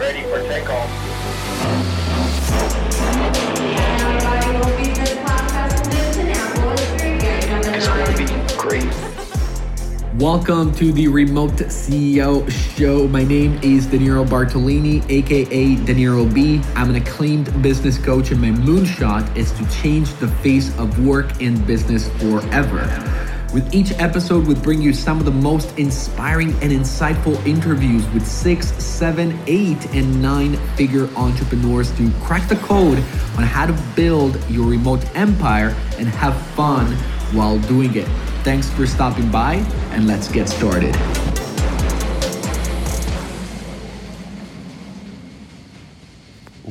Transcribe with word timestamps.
ready 0.00 0.22
for 0.22 0.40
takeoff. 0.48 0.88
Great. 8.56 8.84
Welcome 10.14 10.72
to 10.76 10.90
the 10.92 11.06
Remote 11.06 11.50
CEO 11.50 12.50
Show. 12.50 13.08
My 13.08 13.24
name 13.24 13.60
is 13.62 13.86
Danilo 13.88 14.24
Bartolini, 14.24 15.04
aka 15.10 15.76
Danilo 15.84 16.24
B. 16.24 16.62
I'm 16.74 16.88
an 16.88 16.96
acclaimed 16.96 17.62
business 17.62 17.98
coach, 17.98 18.30
and 18.30 18.40
my 18.40 18.48
moonshot 18.48 19.36
is 19.36 19.52
to 19.52 19.68
change 19.82 20.14
the 20.14 20.28
face 20.28 20.74
of 20.78 21.04
work 21.04 21.42
and 21.42 21.66
business 21.66 22.08
forever. 22.18 23.29
With 23.52 23.74
each 23.74 23.90
episode, 23.98 24.46
we 24.46 24.54
bring 24.54 24.80
you 24.80 24.92
some 24.92 25.18
of 25.18 25.24
the 25.24 25.32
most 25.32 25.76
inspiring 25.76 26.50
and 26.62 26.70
insightful 26.70 27.44
interviews 27.44 28.08
with 28.10 28.24
six, 28.24 28.68
seven, 28.74 29.36
eight, 29.48 29.92
and 29.92 30.22
nine 30.22 30.54
figure 30.76 31.08
entrepreneurs 31.16 31.90
to 31.96 32.12
crack 32.22 32.48
the 32.48 32.54
code 32.54 32.98
on 33.36 33.42
how 33.42 33.66
to 33.66 33.72
build 33.96 34.38
your 34.48 34.68
remote 34.68 35.04
empire 35.16 35.74
and 35.98 36.06
have 36.06 36.40
fun 36.52 36.92
while 37.34 37.58
doing 37.58 37.96
it. 37.96 38.06
Thanks 38.44 38.70
for 38.70 38.86
stopping 38.86 39.28
by, 39.32 39.54
and 39.90 40.06
let's 40.06 40.28
get 40.30 40.48
started. 40.48 40.94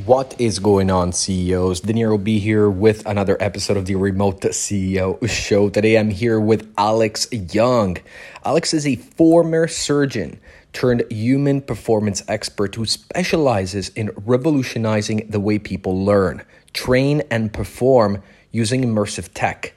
What 0.09 0.41
is 0.41 0.58
going 0.58 0.90
on, 0.90 1.13
CEOs? 1.13 1.81
Danilo 1.81 2.18
B 2.18 2.40
here 2.40 2.68
with 2.68 3.05
another 3.05 3.38
episode 3.40 3.77
of 3.77 3.86
the 3.86 3.94
Remote 3.94 4.41
CEO 4.41 5.30
Show. 5.30 5.70
Today 5.70 5.99
I'm 5.99 6.09
here 6.09 6.40
with 6.40 6.68
Alex 6.80 7.27
Young. 7.32 7.95
Alex 8.44 8.73
is 8.73 8.88
a 8.88 8.95
former 8.95 9.68
surgeon 9.68 10.40
turned 10.73 11.05
human 11.12 11.62
performance 11.62 12.23
expert 12.27 12.73
who 12.73 12.88
specializes 12.88 13.90
in 13.90 14.09
revolutionizing 14.26 15.27
the 15.30 15.40
way 15.40 15.59
people 15.59 16.04
learn, 16.04 16.41
train, 16.73 17.21
and 17.29 17.54
perform 17.54 18.23
using 18.51 18.82
immersive 18.82 19.29
tech. 19.35 19.76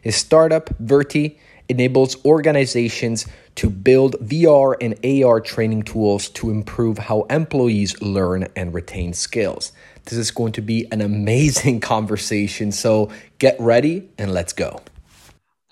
His 0.00 0.16
startup, 0.16 0.70
Virti, 0.82 1.36
enables 1.68 2.22
organizations 2.24 3.26
to 3.56 3.70
build 3.70 4.14
VR 4.20 4.76
and 4.80 5.24
AR 5.24 5.40
training 5.40 5.82
tools 5.82 6.28
to 6.30 6.50
improve 6.50 6.98
how 6.98 7.22
employees 7.22 8.00
learn 8.02 8.48
and 8.56 8.74
retain 8.74 9.12
skills. 9.12 9.72
This 10.04 10.18
is 10.18 10.30
going 10.30 10.52
to 10.52 10.62
be 10.62 10.86
an 10.92 11.00
amazing 11.00 11.80
conversation. 11.92 12.72
So 12.72 13.10
get 13.38 13.56
ready 13.58 14.08
and 14.18 14.32
let's 14.32 14.52
go. 14.52 14.82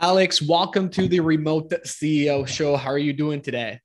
Alex, 0.00 0.42
welcome 0.42 0.88
to 0.90 1.06
the 1.06 1.20
Remote 1.20 1.70
CEO 1.86 2.46
Show. 2.46 2.76
How 2.76 2.90
are 2.90 2.98
you 2.98 3.12
doing 3.12 3.40
today? 3.40 3.78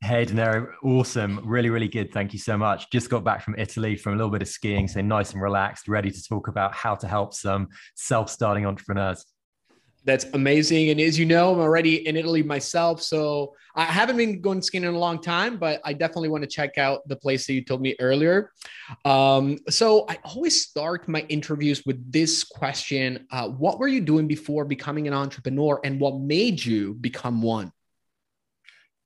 Hey, 0.00 0.24
Danilo, 0.26 0.66
awesome. 0.82 1.40
Really, 1.44 1.70
really 1.70 1.88
good. 1.88 2.12
Thank 2.12 2.32
you 2.32 2.38
so 2.38 2.58
much. 2.58 2.90
Just 2.90 3.08
got 3.08 3.24
back 3.24 3.40
from 3.40 3.54
Italy 3.56 3.96
from 3.96 4.12
a 4.12 4.16
little 4.16 4.30
bit 4.30 4.42
of 4.42 4.48
skiing, 4.48 4.86
so 4.86 5.00
nice 5.00 5.32
and 5.32 5.40
relaxed, 5.40 5.88
ready 5.88 6.10
to 6.10 6.22
talk 6.22 6.48
about 6.48 6.74
how 6.74 6.94
to 6.96 7.08
help 7.08 7.32
some 7.32 7.68
self 7.94 8.28
starting 8.28 8.66
entrepreneurs. 8.66 9.24
That's 10.04 10.26
amazing. 10.34 10.90
And 10.90 11.00
as 11.00 11.18
you 11.18 11.24
know, 11.24 11.54
I'm 11.54 11.60
already 11.60 12.06
in 12.06 12.16
Italy 12.16 12.42
myself. 12.42 13.00
So 13.00 13.54
I 13.74 13.84
haven't 13.84 14.18
been 14.18 14.40
going 14.42 14.60
skiing 14.60 14.84
in 14.84 14.94
a 14.94 14.98
long 14.98 15.20
time, 15.20 15.56
but 15.56 15.80
I 15.82 15.94
definitely 15.94 16.28
want 16.28 16.42
to 16.42 16.48
check 16.48 16.76
out 16.76 17.08
the 17.08 17.16
place 17.16 17.46
that 17.46 17.54
you 17.54 17.64
told 17.64 17.80
me 17.80 17.96
earlier. 17.98 18.52
Um, 19.06 19.58
so 19.70 20.04
I 20.08 20.18
always 20.24 20.62
start 20.62 21.08
my 21.08 21.20
interviews 21.30 21.84
with 21.86 22.12
this 22.12 22.44
question 22.44 23.26
uh, 23.30 23.48
What 23.48 23.78
were 23.78 23.88
you 23.88 24.02
doing 24.02 24.28
before 24.28 24.66
becoming 24.66 25.08
an 25.08 25.14
entrepreneur, 25.14 25.80
and 25.84 25.98
what 25.98 26.20
made 26.20 26.62
you 26.62 26.94
become 26.94 27.40
one? 27.40 27.72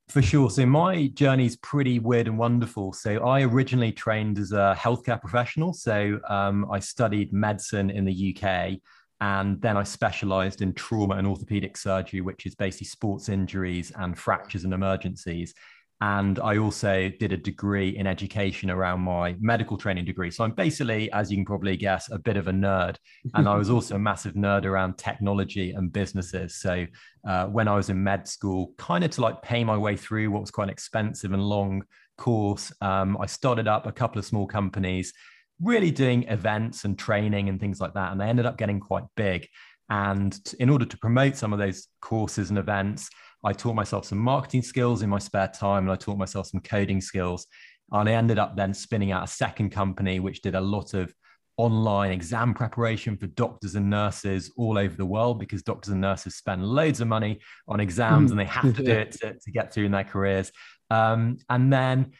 For 0.08 0.22
sure. 0.22 0.48
So 0.48 0.64
my 0.64 1.08
journey 1.08 1.44
is 1.44 1.56
pretty 1.56 1.98
weird 1.98 2.28
and 2.28 2.38
wonderful. 2.38 2.94
So 2.94 3.18
I 3.18 3.42
originally 3.42 3.92
trained 3.92 4.38
as 4.38 4.52
a 4.52 4.74
healthcare 4.78 5.20
professional. 5.20 5.74
So 5.74 6.18
um, 6.26 6.66
I 6.72 6.78
studied 6.80 7.30
medicine 7.30 7.90
in 7.90 8.06
the 8.06 8.34
UK 8.34 8.78
and 9.20 9.60
then 9.60 9.76
I 9.76 9.82
specialized 9.82 10.62
in 10.62 10.72
trauma 10.74 11.16
and 11.16 11.26
orthopedic 11.26 11.76
surgery, 11.76 12.20
which 12.20 12.46
is 12.46 12.54
basically 12.54 12.86
sports 12.86 13.28
injuries 13.28 13.92
and 13.96 14.16
fractures 14.16 14.64
and 14.64 14.72
emergencies. 14.72 15.54
And 16.00 16.38
I 16.38 16.58
also 16.58 17.10
did 17.18 17.32
a 17.32 17.36
degree 17.36 17.96
in 17.96 18.06
education 18.06 18.70
around 18.70 19.00
my 19.00 19.34
medical 19.40 19.76
training 19.76 20.04
degree. 20.04 20.30
So 20.30 20.44
I'm 20.44 20.52
basically, 20.52 21.10
as 21.10 21.28
you 21.28 21.36
can 21.38 21.44
probably 21.44 21.76
guess, 21.76 22.08
a 22.12 22.18
bit 22.20 22.36
of 22.36 22.46
a 22.46 22.52
nerd. 22.52 22.96
And 23.34 23.48
I 23.48 23.56
was 23.56 23.68
also 23.68 23.96
a 23.96 23.98
massive 23.98 24.34
nerd 24.34 24.64
around 24.64 24.96
technology 24.96 25.72
and 25.72 25.92
businesses. 25.92 26.54
So 26.54 26.86
uh, 27.26 27.46
when 27.46 27.66
I 27.66 27.74
was 27.74 27.90
in 27.90 28.00
med 28.04 28.28
school, 28.28 28.74
kind 28.78 29.02
of 29.02 29.10
to 29.12 29.20
like 29.22 29.42
pay 29.42 29.64
my 29.64 29.76
way 29.76 29.96
through 29.96 30.30
what 30.30 30.40
was 30.40 30.52
quite 30.52 30.64
an 30.64 30.70
expensive 30.70 31.32
and 31.32 31.42
long 31.42 31.82
course, 32.16 32.72
um, 32.80 33.18
I 33.20 33.26
started 33.26 33.66
up 33.66 33.86
a 33.86 33.92
couple 33.92 34.20
of 34.20 34.24
small 34.24 34.46
companies 34.46 35.12
really 35.60 35.90
doing 35.90 36.24
events 36.24 36.84
and 36.84 36.98
training 36.98 37.48
and 37.48 37.60
things 37.60 37.80
like 37.80 37.94
that. 37.94 38.12
And 38.12 38.20
they 38.20 38.26
ended 38.26 38.46
up 38.46 38.58
getting 38.58 38.80
quite 38.80 39.04
big. 39.16 39.46
And 39.90 40.38
in 40.60 40.68
order 40.68 40.84
to 40.84 40.98
promote 40.98 41.36
some 41.36 41.52
of 41.52 41.58
those 41.58 41.88
courses 42.00 42.50
and 42.50 42.58
events, 42.58 43.08
I 43.44 43.52
taught 43.52 43.74
myself 43.74 44.04
some 44.04 44.18
marketing 44.18 44.62
skills 44.62 45.02
in 45.02 45.10
my 45.10 45.18
spare 45.18 45.48
time 45.48 45.84
and 45.84 45.92
I 45.92 45.96
taught 45.96 46.18
myself 46.18 46.46
some 46.48 46.60
coding 46.60 47.00
skills. 47.00 47.46
And 47.90 48.08
I 48.08 48.12
ended 48.12 48.38
up 48.38 48.56
then 48.56 48.74
spinning 48.74 49.12
out 49.12 49.24
a 49.24 49.28
second 49.28 49.70
company, 49.70 50.20
which 50.20 50.42
did 50.42 50.54
a 50.54 50.60
lot 50.60 50.94
of 50.94 51.12
online 51.56 52.12
exam 52.12 52.54
preparation 52.54 53.16
for 53.16 53.26
doctors 53.28 53.74
and 53.74 53.90
nurses 53.90 54.52
all 54.56 54.78
over 54.78 54.94
the 54.94 55.06
world 55.06 55.40
because 55.40 55.62
doctors 55.62 55.92
and 55.92 56.00
nurses 56.00 56.36
spend 56.36 56.64
loads 56.64 57.00
of 57.00 57.08
money 57.08 57.40
on 57.66 57.80
exams 57.80 58.28
mm. 58.28 58.32
and 58.32 58.40
they 58.40 58.44
have 58.44 58.76
to 58.76 58.82
do 58.82 58.92
it 58.92 59.12
to, 59.12 59.34
to 59.34 59.50
get 59.50 59.72
through 59.72 59.86
in 59.86 59.92
their 59.92 60.04
careers. 60.04 60.52
Um, 60.90 61.38
and 61.48 61.72
then 61.72 62.12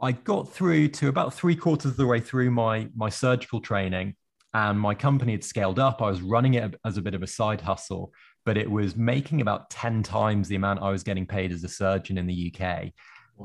I 0.00 0.12
got 0.12 0.52
through 0.52 0.88
to 0.88 1.08
about 1.08 1.32
three 1.32 1.56
quarters 1.56 1.92
of 1.92 1.96
the 1.96 2.06
way 2.06 2.20
through 2.20 2.50
my 2.50 2.88
my 2.94 3.08
surgical 3.08 3.60
training, 3.60 4.14
and 4.52 4.78
my 4.78 4.94
company 4.94 5.32
had 5.32 5.44
scaled 5.44 5.78
up. 5.78 6.02
I 6.02 6.10
was 6.10 6.20
running 6.20 6.54
it 6.54 6.74
as 6.84 6.96
a 6.96 7.02
bit 7.02 7.14
of 7.14 7.22
a 7.22 7.26
side 7.26 7.60
hustle, 7.60 8.12
but 8.44 8.56
it 8.56 8.70
was 8.70 8.96
making 8.96 9.40
about 9.40 9.70
ten 9.70 10.02
times 10.02 10.48
the 10.48 10.56
amount 10.56 10.82
I 10.82 10.90
was 10.90 11.02
getting 11.02 11.26
paid 11.26 11.52
as 11.52 11.64
a 11.64 11.68
surgeon 11.68 12.18
in 12.18 12.26
the 12.26 12.54
UK. 12.54 12.92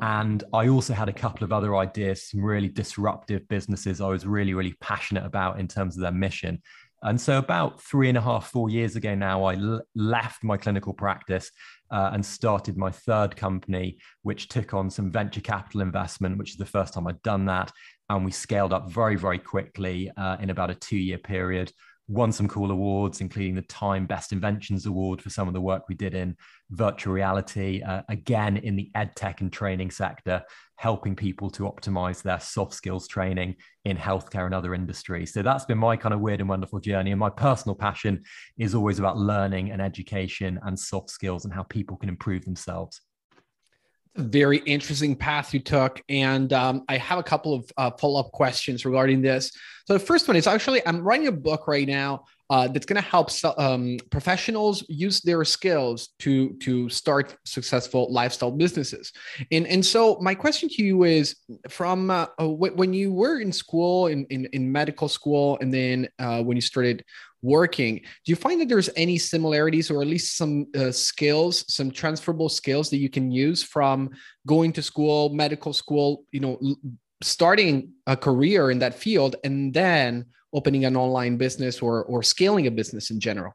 And 0.01 0.43
I 0.53 0.69
also 0.69 0.93
had 0.93 1.09
a 1.09 1.13
couple 1.13 1.43
of 1.43 1.51
other 1.51 1.75
ideas, 1.75 2.29
some 2.29 2.43
really 2.43 2.69
disruptive 2.69 3.45
businesses 3.49 3.99
I 3.99 4.07
was 4.07 4.25
really, 4.25 4.53
really 4.53 4.73
passionate 4.79 5.25
about 5.25 5.59
in 5.59 5.67
terms 5.67 5.97
of 5.97 6.01
their 6.01 6.13
mission. 6.13 6.61
And 7.03 7.19
so, 7.19 7.37
about 7.37 7.81
three 7.81 8.09
and 8.09 8.17
a 8.17 8.21
half, 8.21 8.51
four 8.51 8.69
years 8.69 8.95
ago 8.95 9.15
now, 9.15 9.43
I 9.45 9.55
l- 9.55 9.81
left 9.95 10.43
my 10.43 10.57
clinical 10.57 10.93
practice 10.93 11.51
uh, 11.89 12.11
and 12.13 12.25
started 12.25 12.77
my 12.77 12.91
third 12.91 13.35
company, 13.35 13.97
which 14.21 14.49
took 14.49 14.73
on 14.73 14.89
some 14.89 15.11
venture 15.11 15.41
capital 15.41 15.81
investment, 15.81 16.37
which 16.37 16.51
is 16.51 16.57
the 16.57 16.65
first 16.65 16.93
time 16.93 17.07
I'd 17.07 17.21
done 17.23 17.45
that. 17.45 17.71
And 18.09 18.23
we 18.23 18.31
scaled 18.31 18.73
up 18.73 18.91
very, 18.91 19.15
very 19.15 19.39
quickly 19.39 20.11
uh, 20.15 20.37
in 20.39 20.49
about 20.49 20.69
a 20.69 20.75
two 20.75 20.97
year 20.97 21.17
period 21.17 21.71
won 22.11 22.31
some 22.31 22.47
cool 22.47 22.71
awards, 22.71 23.21
including 23.21 23.55
the 23.55 23.61
Time 23.63 24.05
Best 24.05 24.33
Inventions 24.33 24.85
Award 24.85 25.21
for 25.21 25.29
some 25.29 25.47
of 25.47 25.53
the 25.53 25.61
work 25.61 25.87
we 25.87 25.95
did 25.95 26.13
in 26.13 26.35
virtual 26.69 27.13
reality, 27.13 27.81
uh, 27.81 28.01
again 28.09 28.57
in 28.57 28.75
the 28.75 28.91
ed 28.95 29.15
tech 29.15 29.39
and 29.39 29.51
training 29.51 29.91
sector, 29.91 30.43
helping 30.81 31.15
people 31.15 31.47
to 31.47 31.61
optimize 31.61 32.23
their 32.23 32.39
soft 32.39 32.73
skills 32.73 33.07
training 33.07 33.55
in 33.85 33.95
healthcare 33.95 34.47
and 34.47 34.55
other 34.55 34.73
industries. 34.73 35.31
So 35.31 35.43
that's 35.43 35.63
been 35.63 35.77
my 35.77 35.95
kind 35.95 36.11
of 36.11 36.21
weird 36.21 36.39
and 36.39 36.49
wonderful 36.49 36.79
journey. 36.79 37.11
And 37.11 37.19
my 37.19 37.29
personal 37.29 37.75
passion 37.75 38.23
is 38.57 38.73
always 38.73 38.97
about 38.97 39.15
learning 39.15 39.69
and 39.69 39.79
education 39.79 40.59
and 40.63 40.79
soft 40.79 41.11
skills 41.11 41.45
and 41.45 41.53
how 41.53 41.61
people 41.61 41.97
can 41.97 42.09
improve 42.09 42.45
themselves 42.45 42.99
very 44.17 44.57
interesting 44.65 45.15
path 45.15 45.53
you 45.53 45.59
took 45.61 46.01
and 46.09 46.51
um, 46.51 46.83
i 46.89 46.97
have 46.97 47.17
a 47.17 47.23
couple 47.23 47.53
of 47.53 47.71
uh, 47.77 47.89
follow-up 47.91 48.29
questions 48.33 48.83
regarding 48.83 49.21
this 49.21 49.53
so 49.85 49.93
the 49.93 49.99
first 49.99 50.27
one 50.27 50.35
is 50.35 50.47
actually 50.47 50.85
i'm 50.85 51.01
writing 51.01 51.27
a 51.27 51.31
book 51.31 51.65
right 51.65 51.87
now 51.87 52.21
uh, 52.51 52.67
that's 52.67 52.85
going 52.85 53.01
to 53.01 53.09
help 53.09 53.29
um, 53.57 53.97
professionals 54.09 54.83
use 54.89 55.21
their 55.21 55.45
skills 55.45 56.09
to 56.19 56.53
to 56.59 56.89
start 56.89 57.37
successful 57.45 58.11
lifestyle 58.11 58.51
businesses. 58.51 59.13
And 59.53 59.65
and 59.67 59.83
so 59.83 60.19
my 60.19 60.35
question 60.35 60.67
to 60.67 60.83
you 60.83 61.05
is 61.05 61.37
from 61.69 62.11
uh, 62.11 62.27
uh 62.37 62.49
when 62.49 62.93
you 62.93 63.13
were 63.13 63.39
in 63.39 63.53
school 63.53 64.07
in, 64.07 64.25
in, 64.25 64.45
in 64.51 64.69
medical 64.69 65.07
school 65.07 65.57
and 65.61 65.73
then 65.73 66.09
uh, 66.19 66.43
when 66.43 66.57
you 66.57 66.61
started 66.61 67.05
working 67.43 67.95
do 67.95 68.27
you 68.31 68.35
find 68.35 68.61
that 68.61 68.69
there's 68.69 68.89
any 68.95 69.17
similarities 69.17 69.89
or 69.89 70.01
at 70.03 70.07
least 70.07 70.37
some 70.37 70.67
uh, 70.75 70.91
skills 70.91 71.65
some 71.73 71.89
transferable 71.89 72.49
skills 72.49 72.91
that 72.91 72.97
you 72.97 73.09
can 73.09 73.31
use 73.31 73.63
from 73.63 74.11
going 74.45 74.71
to 74.71 74.83
school 74.83 75.29
medical 75.29 75.73
school 75.73 76.23
you 76.31 76.39
know 76.39 76.59
starting 77.23 77.89
a 78.05 78.15
career 78.15 78.69
in 78.69 78.77
that 78.77 78.93
field 78.93 79.37
and 79.43 79.73
then 79.73 80.23
opening 80.53 80.85
an 80.85 80.95
online 80.95 81.37
business 81.37 81.81
or 81.81 82.03
or 82.05 82.23
scaling 82.23 82.67
a 82.67 82.71
business 82.71 83.11
in 83.11 83.19
general? 83.19 83.53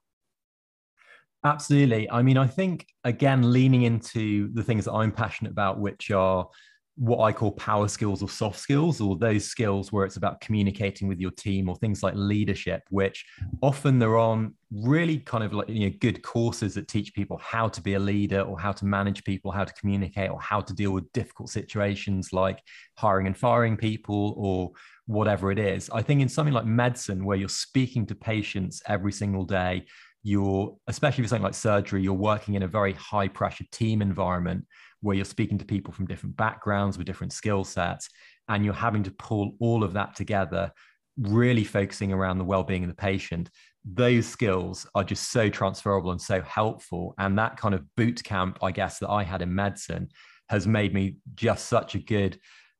Absolutely. 1.44 2.10
I 2.10 2.22
mean 2.22 2.38
i 2.38 2.46
think 2.46 2.86
again 3.04 3.52
leaning 3.52 3.82
into 3.82 4.52
the 4.54 4.62
things 4.62 4.86
that 4.86 4.92
i'm 4.92 5.12
passionate 5.12 5.52
about 5.52 5.78
which 5.78 6.10
are 6.10 6.48
what 6.96 7.22
I 7.22 7.32
call 7.32 7.52
power 7.52 7.88
skills 7.88 8.22
or 8.22 8.28
soft 8.28 8.58
skills, 8.58 9.00
or 9.00 9.16
those 9.16 9.44
skills 9.44 9.92
where 9.92 10.06
it's 10.06 10.16
about 10.16 10.40
communicating 10.40 11.08
with 11.08 11.20
your 11.20 11.30
team 11.30 11.68
or 11.68 11.76
things 11.76 12.02
like 12.02 12.14
leadership, 12.16 12.82
which 12.88 13.26
often 13.62 13.98
there 13.98 14.16
aren't 14.16 14.54
really 14.72 15.18
kind 15.18 15.44
of 15.44 15.52
like 15.52 15.68
you 15.68 15.88
know 15.88 15.96
good 16.00 16.22
courses 16.22 16.74
that 16.74 16.88
teach 16.88 17.14
people 17.14 17.38
how 17.38 17.68
to 17.68 17.80
be 17.82 17.94
a 17.94 17.98
leader 17.98 18.40
or 18.40 18.58
how 18.58 18.72
to 18.72 18.86
manage 18.86 19.24
people, 19.24 19.50
how 19.50 19.64
to 19.64 19.74
communicate, 19.74 20.30
or 20.30 20.40
how 20.40 20.60
to 20.60 20.72
deal 20.72 20.90
with 20.90 21.10
difficult 21.12 21.50
situations 21.50 22.32
like 22.32 22.60
hiring 22.96 23.26
and 23.26 23.36
firing 23.36 23.76
people 23.76 24.34
or 24.38 24.70
whatever 25.06 25.52
it 25.52 25.58
is. 25.58 25.90
I 25.90 26.00
think 26.00 26.22
in 26.22 26.28
something 26.30 26.54
like 26.54 26.64
medicine, 26.64 27.26
where 27.26 27.36
you're 27.36 27.48
speaking 27.50 28.06
to 28.06 28.14
patients 28.14 28.82
every 28.88 29.12
single 29.12 29.44
day, 29.44 29.84
you're 30.22 30.74
especially 30.86 31.24
for 31.24 31.28
something 31.28 31.44
like 31.44 31.54
surgery, 31.54 32.02
you're 32.02 32.14
working 32.14 32.54
in 32.54 32.62
a 32.62 32.68
very 32.68 32.94
high 32.94 33.28
pressure 33.28 33.64
team 33.70 34.00
environment 34.00 34.64
where 35.00 35.16
you're 35.16 35.24
speaking 35.24 35.58
to 35.58 35.64
people 35.64 35.92
from 35.92 36.06
different 36.06 36.36
backgrounds 36.36 36.98
with 36.98 37.06
different 37.06 37.32
skill 37.32 37.64
sets, 37.64 38.08
and 38.48 38.64
you're 38.64 38.74
having 38.74 39.02
to 39.04 39.10
pull 39.12 39.56
all 39.60 39.82
of 39.82 39.92
that 39.94 40.14
together, 40.14 40.72
really 41.18 41.64
focusing 41.64 42.12
around 42.12 42.38
the 42.38 42.44
well-being 42.44 42.84
of 42.84 42.88
the 42.88 42.94
patient. 42.94 43.50
Those 43.84 44.26
skills 44.26 44.86
are 44.94 45.04
just 45.04 45.30
so 45.30 45.48
transferable 45.48 46.10
and 46.10 46.20
so 46.20 46.40
helpful. 46.42 47.14
And 47.18 47.38
that 47.38 47.56
kind 47.56 47.74
of 47.74 47.84
boot 47.96 48.22
camp, 48.24 48.58
I 48.62 48.72
guess, 48.72 48.98
that 48.98 49.10
I 49.10 49.22
had 49.22 49.42
in 49.42 49.54
medicine 49.54 50.08
has 50.48 50.66
made 50.66 50.94
me 50.94 51.16
just 51.34 51.66
such 51.66 51.94
a 51.94 51.98
good 51.98 52.38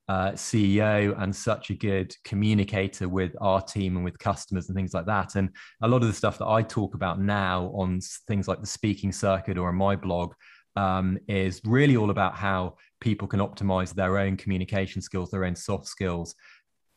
uh, 0.09 0.33
CEO 0.33 1.21
and 1.21 1.35
such 1.35 1.71
a 1.71 1.75
good 1.75 2.15
communicator 2.25 3.09
with 3.09 3.35
our 3.41 3.61
team 3.61 3.97
and 3.97 4.05
with 4.05 4.19
customers 4.19 4.69
and 4.69 4.77
things 4.77 4.95
like 4.95 5.07
that. 5.07 5.35
And 5.35 5.51
a 5.83 5.89
lot 5.89 6.03
of 6.03 6.09
the 6.09 6.15
stuff 6.15 6.39
that 6.39 6.47
I 6.47 6.62
talk 6.62 6.95
about 6.95 7.21
now 7.21 7.73
on 7.75 8.01
things 8.29 8.47
like 8.47 8.61
the 8.61 8.67
speaking 8.67 9.11
circuit 9.11 9.59
or 9.59 9.69
on 9.69 9.75
my 9.75 9.97
blog 9.97 10.35
um, 10.76 11.19
is 11.28 11.61
really 11.64 11.96
all 11.96 12.11
about 12.11 12.34
how 12.34 12.76
people 13.00 13.26
can 13.28 13.40
optimize 13.40 13.94
their 13.94 14.19
own 14.19 14.37
communication 14.37 15.02
skills, 15.02 15.31
their 15.31 15.44
own 15.44 15.56
soft 15.56 15.87
skills 15.87 16.34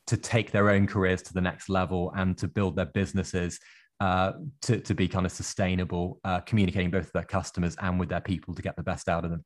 to 0.08 0.18
take 0.18 0.52
their 0.52 0.70
own 0.70 0.88
careers 0.88 1.22
to 1.22 1.34
the 1.34 1.42
next 1.42 1.70
level 1.70 2.12
and 2.16 2.38
to 2.38 2.48
build 2.48 2.76
their 2.76 2.88
businesses 2.88 3.60
uh, 4.00 4.32
to, 4.62 4.80
to 4.80 4.96
be 4.96 5.08
kind 5.08 5.26
of 5.26 5.32
sustainable, 5.32 6.20
uh, 6.24 6.40
communicating 6.42 6.90
both 6.90 7.06
with 7.06 7.14
their 7.14 7.24
customers 7.24 7.76
and 7.82 8.00
with 8.00 8.10
their 8.10 8.22
people 8.22 8.56
to 8.56 8.62
get 8.62 8.76
the 8.76 8.84
best 8.84 9.10
out 9.10 9.26
of 9.26 9.32
them. 9.32 9.44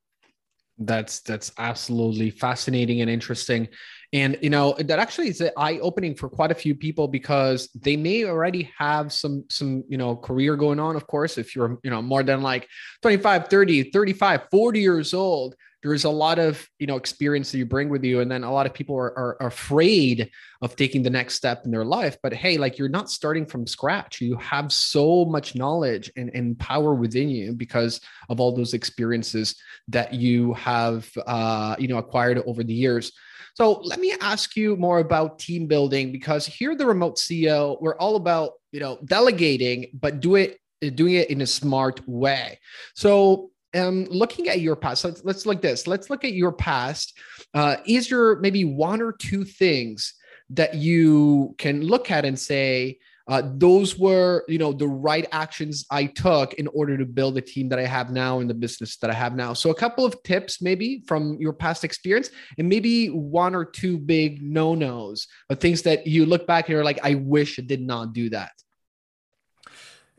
That's 0.78 1.22
that's 1.22 1.52
absolutely 1.58 2.32
fascinating 2.32 3.02
and 3.02 3.10
interesting, 3.10 3.68
and 4.14 4.38
you 4.42 4.50
know 4.52 4.76
that 4.78 5.00
actually 5.00 5.30
is 5.30 5.44
eye 5.58 5.80
opening 5.80 6.14
for 6.14 6.30
quite 6.30 6.52
a 6.52 6.56
few 6.56 6.76
people 6.76 7.08
because 7.08 7.68
they 7.70 7.98
may 7.98 8.26
already 8.26 8.72
have 8.78 9.12
some 9.12 9.44
some 9.50 9.84
you 9.90 9.98
know 9.98 10.16
career 10.16 10.56
going 10.56 10.80
on. 10.80 10.96
Of 10.96 11.08
course, 11.08 11.38
if 11.40 11.56
you're 11.56 11.80
you 11.84 11.90
know 11.90 12.02
more 12.02 12.22
than 12.22 12.42
like 12.42 12.70
25, 13.02 13.48
30, 13.48 13.92
35, 13.92 14.42
40 14.52 14.80
years 14.80 15.14
old, 15.16 15.56
there's 15.82 16.04
a 16.04 16.12
lot 16.12 16.38
of 16.38 16.70
you 16.78 16.86
know 16.86 16.96
experience 16.96 17.52
that 17.52 17.58
you 17.58 17.66
bring 17.66 17.90
with 17.90 18.04
you. 18.04 18.22
And 18.22 18.30
then 18.30 18.44
a 18.44 18.54
lot 18.54 18.68
of 18.68 18.74
people 18.76 18.96
are, 18.96 19.18
are, 19.18 19.48
afraid 19.48 20.30
of 20.62 20.76
taking 20.76 21.02
the 21.02 21.10
next 21.10 21.34
step 21.34 21.64
in 21.66 21.72
their 21.72 21.84
life. 21.84 22.16
But 22.22 22.34
hey 22.34 22.60
like 22.60 22.78
you're 22.78 22.90
not 22.90 23.10
starting 23.10 23.48
from 23.48 23.66
scratch. 23.66 24.22
You 24.22 24.38
have 24.38 24.72
so 24.72 25.26
much 25.26 25.56
knowledge 25.56 26.12
and, 26.16 26.30
and 26.36 26.58
power 26.60 26.94
within 26.94 27.30
you 27.30 27.54
because 27.54 28.00
of 28.30 28.40
all 28.40 28.56
those 28.56 28.76
experiences 28.76 29.56
that 29.88 30.14
you 30.14 30.54
have 30.54 31.10
uh, 31.26 31.76
you 31.80 31.88
know 31.88 31.98
acquired 31.98 32.38
over 32.46 32.64
the 32.64 32.76
years 32.76 33.12
so 33.54 33.80
let 33.84 34.00
me 34.00 34.14
ask 34.22 34.56
you 34.56 34.76
more 34.76 35.00
about 35.00 35.40
team 35.40 35.68
building 35.68 36.12
because 36.12 36.46
here 36.46 36.76
the 36.76 36.86
remote 36.86 37.18
ceo 37.18 37.80
we're 37.82 37.98
all 37.98 38.16
about 38.16 38.54
you 38.72 38.80
know 38.80 39.00
delegating 39.06 39.88
but 39.94 40.20
do 40.20 40.36
it 40.36 40.60
doing 40.96 41.14
it 41.14 41.30
in 41.30 41.42
a 41.42 41.48
smart 41.48 42.02
way 42.08 42.60
so 42.94 43.50
um, 43.76 44.06
looking 44.06 44.50
at 44.50 44.62
your 44.62 44.76
past, 44.76 45.04
let's, 45.04 45.24
let's 45.24 45.46
look 45.46 45.62
this. 45.62 45.88
Let's 45.88 46.10
look 46.10 46.24
at 46.24 46.34
your 46.34 46.52
past. 46.52 47.18
Uh, 47.54 47.78
is 47.86 48.10
there 48.10 48.36
maybe 48.38 48.66
one 48.66 49.02
or 49.02 49.14
two 49.14 49.44
things 49.44 50.14
that 50.52 50.76
you 50.76 51.56
can 51.58 51.82
look 51.82 52.12
at 52.12 52.26
and 52.26 52.38
say, 52.38 53.00
uh, 53.28 53.42
those 53.56 53.98
were, 53.98 54.44
you 54.48 54.58
know, 54.58 54.74
the 54.74 54.88
right 54.88 55.28
actions 55.32 55.86
I 55.90 56.06
took 56.06 56.54
in 56.56 56.68
order 56.68 56.98
to 56.98 57.06
build 57.06 57.36
the 57.36 57.42
team 57.42 57.70
that 57.70 57.80
I 57.80 57.86
have 57.86 58.12
now 58.12 58.40
and 58.40 58.50
the 58.50 58.54
business 58.54 58.98
that 58.98 59.10
I 59.10 59.14
have 59.14 59.36
now. 59.36 59.54
So 59.54 59.70
a 59.70 59.76
couple 59.76 60.06
of 60.06 60.22
tips, 60.24 60.62
maybe 60.62 61.04
from 61.08 61.38
your 61.40 61.54
past 61.54 61.84
experience, 61.84 62.32
and 62.58 62.68
maybe 62.68 63.08
one 63.08 63.56
or 63.56 63.64
two 63.66 63.98
big 63.98 64.42
no-nos, 64.42 65.28
but 65.48 65.62
things 65.62 65.82
that 65.84 66.06
you 66.06 66.26
look 66.26 66.46
back 66.48 66.66
and 66.66 66.74
you're 66.74 66.84
like, 66.84 67.00
I 67.04 67.16
wish 67.16 67.60
I 67.60 67.62
did 67.64 67.82
not 67.82 68.14
do 68.14 68.30
that. 68.32 68.52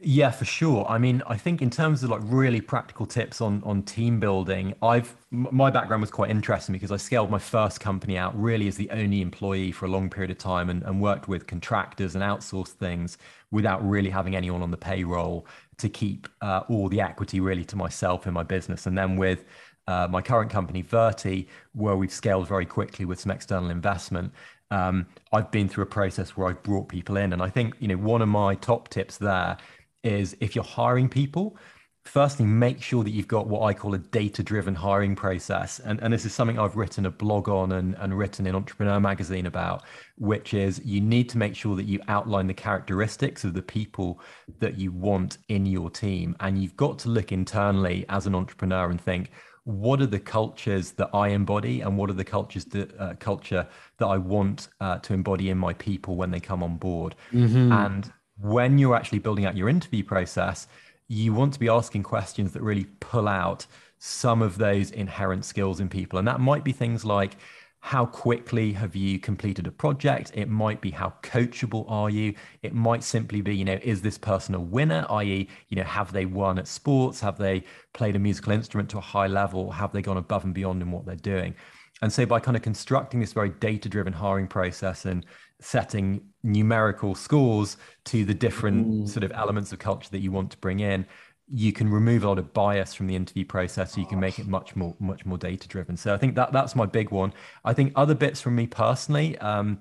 Yeah, 0.00 0.32
for 0.32 0.44
sure. 0.44 0.84
I 0.88 0.98
mean, 0.98 1.22
I 1.26 1.36
think 1.36 1.62
in 1.62 1.70
terms 1.70 2.02
of 2.02 2.10
like 2.10 2.20
really 2.24 2.60
practical 2.60 3.06
tips 3.06 3.40
on 3.40 3.62
on 3.64 3.82
team 3.84 4.18
building, 4.18 4.74
I've 4.82 5.16
my 5.30 5.70
background 5.70 6.00
was 6.00 6.10
quite 6.10 6.30
interesting 6.30 6.72
because 6.72 6.90
I 6.90 6.96
scaled 6.96 7.30
my 7.30 7.38
first 7.38 7.80
company 7.80 8.18
out 8.18 8.38
really 8.38 8.66
as 8.66 8.76
the 8.76 8.90
only 8.90 9.22
employee 9.22 9.70
for 9.72 9.86
a 9.86 9.88
long 9.88 10.10
period 10.10 10.30
of 10.32 10.38
time 10.38 10.68
and, 10.68 10.82
and 10.82 11.00
worked 11.00 11.28
with 11.28 11.46
contractors 11.46 12.16
and 12.16 12.24
outsourced 12.24 12.72
things 12.72 13.18
without 13.52 13.88
really 13.88 14.10
having 14.10 14.34
anyone 14.34 14.62
on 14.62 14.70
the 14.72 14.76
payroll 14.76 15.46
to 15.78 15.88
keep 15.88 16.28
uh, 16.42 16.62
all 16.68 16.88
the 16.88 17.00
equity 17.00 17.38
really 17.40 17.64
to 17.64 17.76
myself 17.76 18.26
in 18.26 18.34
my 18.34 18.42
business. 18.42 18.86
And 18.86 18.98
then 18.98 19.16
with 19.16 19.44
uh, 19.86 20.08
my 20.10 20.20
current 20.20 20.50
company, 20.50 20.82
Virti, 20.82 21.46
where 21.72 21.96
we've 21.96 22.12
scaled 22.12 22.48
very 22.48 22.66
quickly 22.66 23.04
with 23.04 23.20
some 23.20 23.30
external 23.30 23.70
investment, 23.70 24.32
um, 24.70 25.06
I've 25.32 25.50
been 25.50 25.68
through 25.68 25.84
a 25.84 25.86
process 25.86 26.36
where 26.36 26.48
I've 26.48 26.62
brought 26.62 26.88
people 26.88 27.16
in. 27.16 27.32
And 27.32 27.40
I 27.42 27.48
think, 27.48 27.74
you 27.78 27.88
know, 27.88 27.96
one 27.96 28.22
of 28.22 28.28
my 28.28 28.54
top 28.56 28.88
tips 28.88 29.18
there 29.18 29.56
is 30.04 30.36
if 30.40 30.54
you're 30.54 30.64
hiring 30.64 31.08
people, 31.08 31.56
firstly, 32.04 32.44
make 32.44 32.82
sure 32.82 33.02
that 33.02 33.10
you've 33.10 33.28
got 33.28 33.46
what 33.46 33.62
I 33.62 33.72
call 33.72 33.94
a 33.94 33.98
data 33.98 34.42
driven 34.42 34.74
hiring 34.74 35.16
process. 35.16 35.80
And, 35.80 36.00
and 36.02 36.12
this 36.12 36.26
is 36.26 36.34
something 36.34 36.58
I've 36.58 36.76
written 36.76 37.06
a 37.06 37.10
blog 37.10 37.48
on 37.48 37.72
and, 37.72 37.96
and 37.98 38.16
written 38.16 38.46
in 38.46 38.54
Entrepreneur 38.54 39.00
Magazine 39.00 39.46
about, 39.46 39.84
which 40.18 40.52
is 40.52 40.82
you 40.84 41.00
need 41.00 41.28
to 41.30 41.38
make 41.38 41.56
sure 41.56 41.74
that 41.76 41.86
you 41.86 42.00
outline 42.08 42.46
the 42.46 42.54
characteristics 42.54 43.42
of 43.44 43.54
the 43.54 43.62
people 43.62 44.20
that 44.58 44.78
you 44.78 44.92
want 44.92 45.38
in 45.48 45.64
your 45.64 45.88
team. 45.88 46.36
And 46.40 46.62
you've 46.62 46.76
got 46.76 46.98
to 47.00 47.08
look 47.08 47.32
internally 47.32 48.04
as 48.10 48.26
an 48.26 48.34
entrepreneur 48.34 48.90
and 48.90 49.00
think, 49.00 49.30
what 49.64 50.02
are 50.02 50.06
the 50.06 50.20
cultures 50.20 50.92
that 50.92 51.08
I 51.14 51.28
embody 51.28 51.80
and 51.80 51.96
what 51.96 52.10
are 52.10 52.14
the 52.14 52.24
cultures 52.24 52.66
that 52.66 53.00
uh, 53.00 53.14
culture 53.18 53.66
that 53.96 54.06
I 54.06 54.18
want 54.18 54.68
uh, 54.78 54.98
to 54.98 55.14
embody 55.14 55.48
in 55.48 55.56
my 55.56 55.72
people 55.72 56.16
when 56.16 56.30
they 56.30 56.40
come 56.40 56.62
on 56.62 56.76
board? 56.76 57.14
Mm-hmm. 57.32 57.72
And 57.72 58.12
when 58.38 58.78
you're 58.78 58.96
actually 58.96 59.20
building 59.20 59.46
out 59.46 59.56
your 59.56 59.68
interview 59.68 60.02
process, 60.02 60.66
you 61.08 61.32
want 61.32 61.52
to 61.52 61.60
be 61.60 61.68
asking 61.68 62.02
questions 62.02 62.52
that 62.52 62.62
really 62.62 62.86
pull 63.00 63.28
out 63.28 63.66
some 63.98 64.42
of 64.42 64.58
those 64.58 64.90
inherent 64.90 65.44
skills 65.44 65.80
in 65.80 65.88
people. 65.88 66.18
And 66.18 66.26
that 66.28 66.40
might 66.40 66.64
be 66.64 66.72
things 66.72 67.04
like, 67.04 67.36
how 67.80 68.06
quickly 68.06 68.72
have 68.72 68.96
you 68.96 69.18
completed 69.18 69.66
a 69.66 69.70
project? 69.70 70.32
It 70.34 70.48
might 70.48 70.80
be 70.80 70.90
how 70.90 71.12
coachable 71.22 71.84
are 71.86 72.08
you? 72.08 72.34
It 72.62 72.72
might 72.72 73.04
simply 73.04 73.42
be, 73.42 73.54
you 73.54 73.64
know, 73.66 73.78
is 73.82 74.00
this 74.00 74.16
person 74.16 74.54
a 74.54 74.60
winner? 74.60 75.04
I.e., 75.10 75.48
you 75.68 75.76
know, 75.76 75.84
have 75.84 76.10
they 76.10 76.24
won 76.24 76.58
at 76.58 76.66
sports? 76.66 77.20
Have 77.20 77.36
they 77.36 77.62
played 77.92 78.16
a 78.16 78.18
musical 78.18 78.52
instrument 78.52 78.88
to 78.90 78.98
a 78.98 79.02
high 79.02 79.26
level? 79.26 79.70
Have 79.70 79.92
they 79.92 80.00
gone 80.00 80.16
above 80.16 80.44
and 80.44 80.54
beyond 80.54 80.80
in 80.80 80.90
what 80.90 81.04
they're 81.04 81.16
doing? 81.16 81.54
And 82.00 82.10
so 82.10 82.24
by 82.24 82.40
kind 82.40 82.56
of 82.56 82.62
constructing 82.62 83.20
this 83.20 83.34
very 83.34 83.50
data-driven 83.50 84.14
hiring 84.14 84.48
process 84.48 85.04
and 85.04 85.26
setting 85.60 86.20
numerical 86.42 87.14
scores 87.14 87.76
to 88.04 88.24
the 88.24 88.34
different 88.34 88.86
mm. 88.86 89.08
sort 89.08 89.24
of 89.24 89.32
elements 89.32 89.72
of 89.72 89.78
culture 89.78 90.10
that 90.10 90.20
you 90.20 90.30
want 90.30 90.50
to 90.50 90.58
bring 90.58 90.80
in 90.80 91.06
you 91.48 91.72
can 91.72 91.90
remove 91.90 92.24
a 92.24 92.28
lot 92.28 92.38
of 92.38 92.52
bias 92.52 92.94
from 92.94 93.06
the 93.06 93.14
interview 93.14 93.44
process 93.44 93.92
so 93.92 94.00
you 94.00 94.06
can 94.06 94.18
make 94.18 94.38
it 94.38 94.46
much 94.46 94.74
more 94.74 94.94
much 94.98 95.26
more 95.26 95.36
data 95.36 95.68
driven 95.68 95.96
so 95.96 96.14
i 96.14 96.16
think 96.16 96.34
that 96.34 96.52
that's 96.52 96.74
my 96.74 96.86
big 96.86 97.10
one 97.10 97.32
i 97.64 97.72
think 97.72 97.92
other 97.96 98.14
bits 98.14 98.40
from 98.40 98.54
me 98.54 98.66
personally 98.66 99.36
um, 99.38 99.78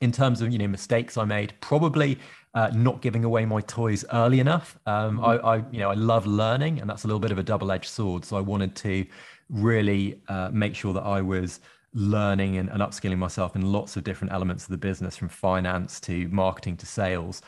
in 0.00 0.10
terms 0.10 0.40
of 0.40 0.50
you 0.50 0.58
know 0.58 0.66
mistakes 0.66 1.16
i 1.16 1.24
made 1.24 1.52
probably 1.60 2.18
uh, 2.54 2.68
not 2.74 3.00
giving 3.00 3.24
away 3.24 3.44
my 3.44 3.60
toys 3.60 4.04
early 4.12 4.40
enough 4.40 4.78
um, 4.86 5.18
mm. 5.18 5.24
I, 5.24 5.56
I 5.56 5.56
you 5.70 5.78
know 5.78 5.90
i 5.90 5.94
love 5.94 6.26
learning 6.26 6.80
and 6.80 6.90
that's 6.90 7.04
a 7.04 7.06
little 7.06 7.20
bit 7.20 7.30
of 7.30 7.38
a 7.38 7.42
double-edged 7.44 7.88
sword 7.88 8.24
so 8.24 8.36
i 8.36 8.40
wanted 8.40 8.74
to 8.76 9.06
really 9.48 10.20
uh, 10.28 10.50
make 10.52 10.74
sure 10.74 10.92
that 10.92 11.04
i 11.04 11.20
was 11.20 11.60
learning 11.92 12.56
and, 12.56 12.68
and 12.68 12.80
upskilling 12.80 13.18
myself 13.18 13.56
in 13.56 13.62
lots 13.62 13.96
of 13.96 14.04
different 14.04 14.32
elements 14.32 14.64
of 14.64 14.70
the 14.70 14.78
business 14.78 15.16
from 15.16 15.28
finance 15.28 16.00
to 16.00 16.28
marketing 16.28 16.76
to 16.78 16.86
sales. 16.86 17.42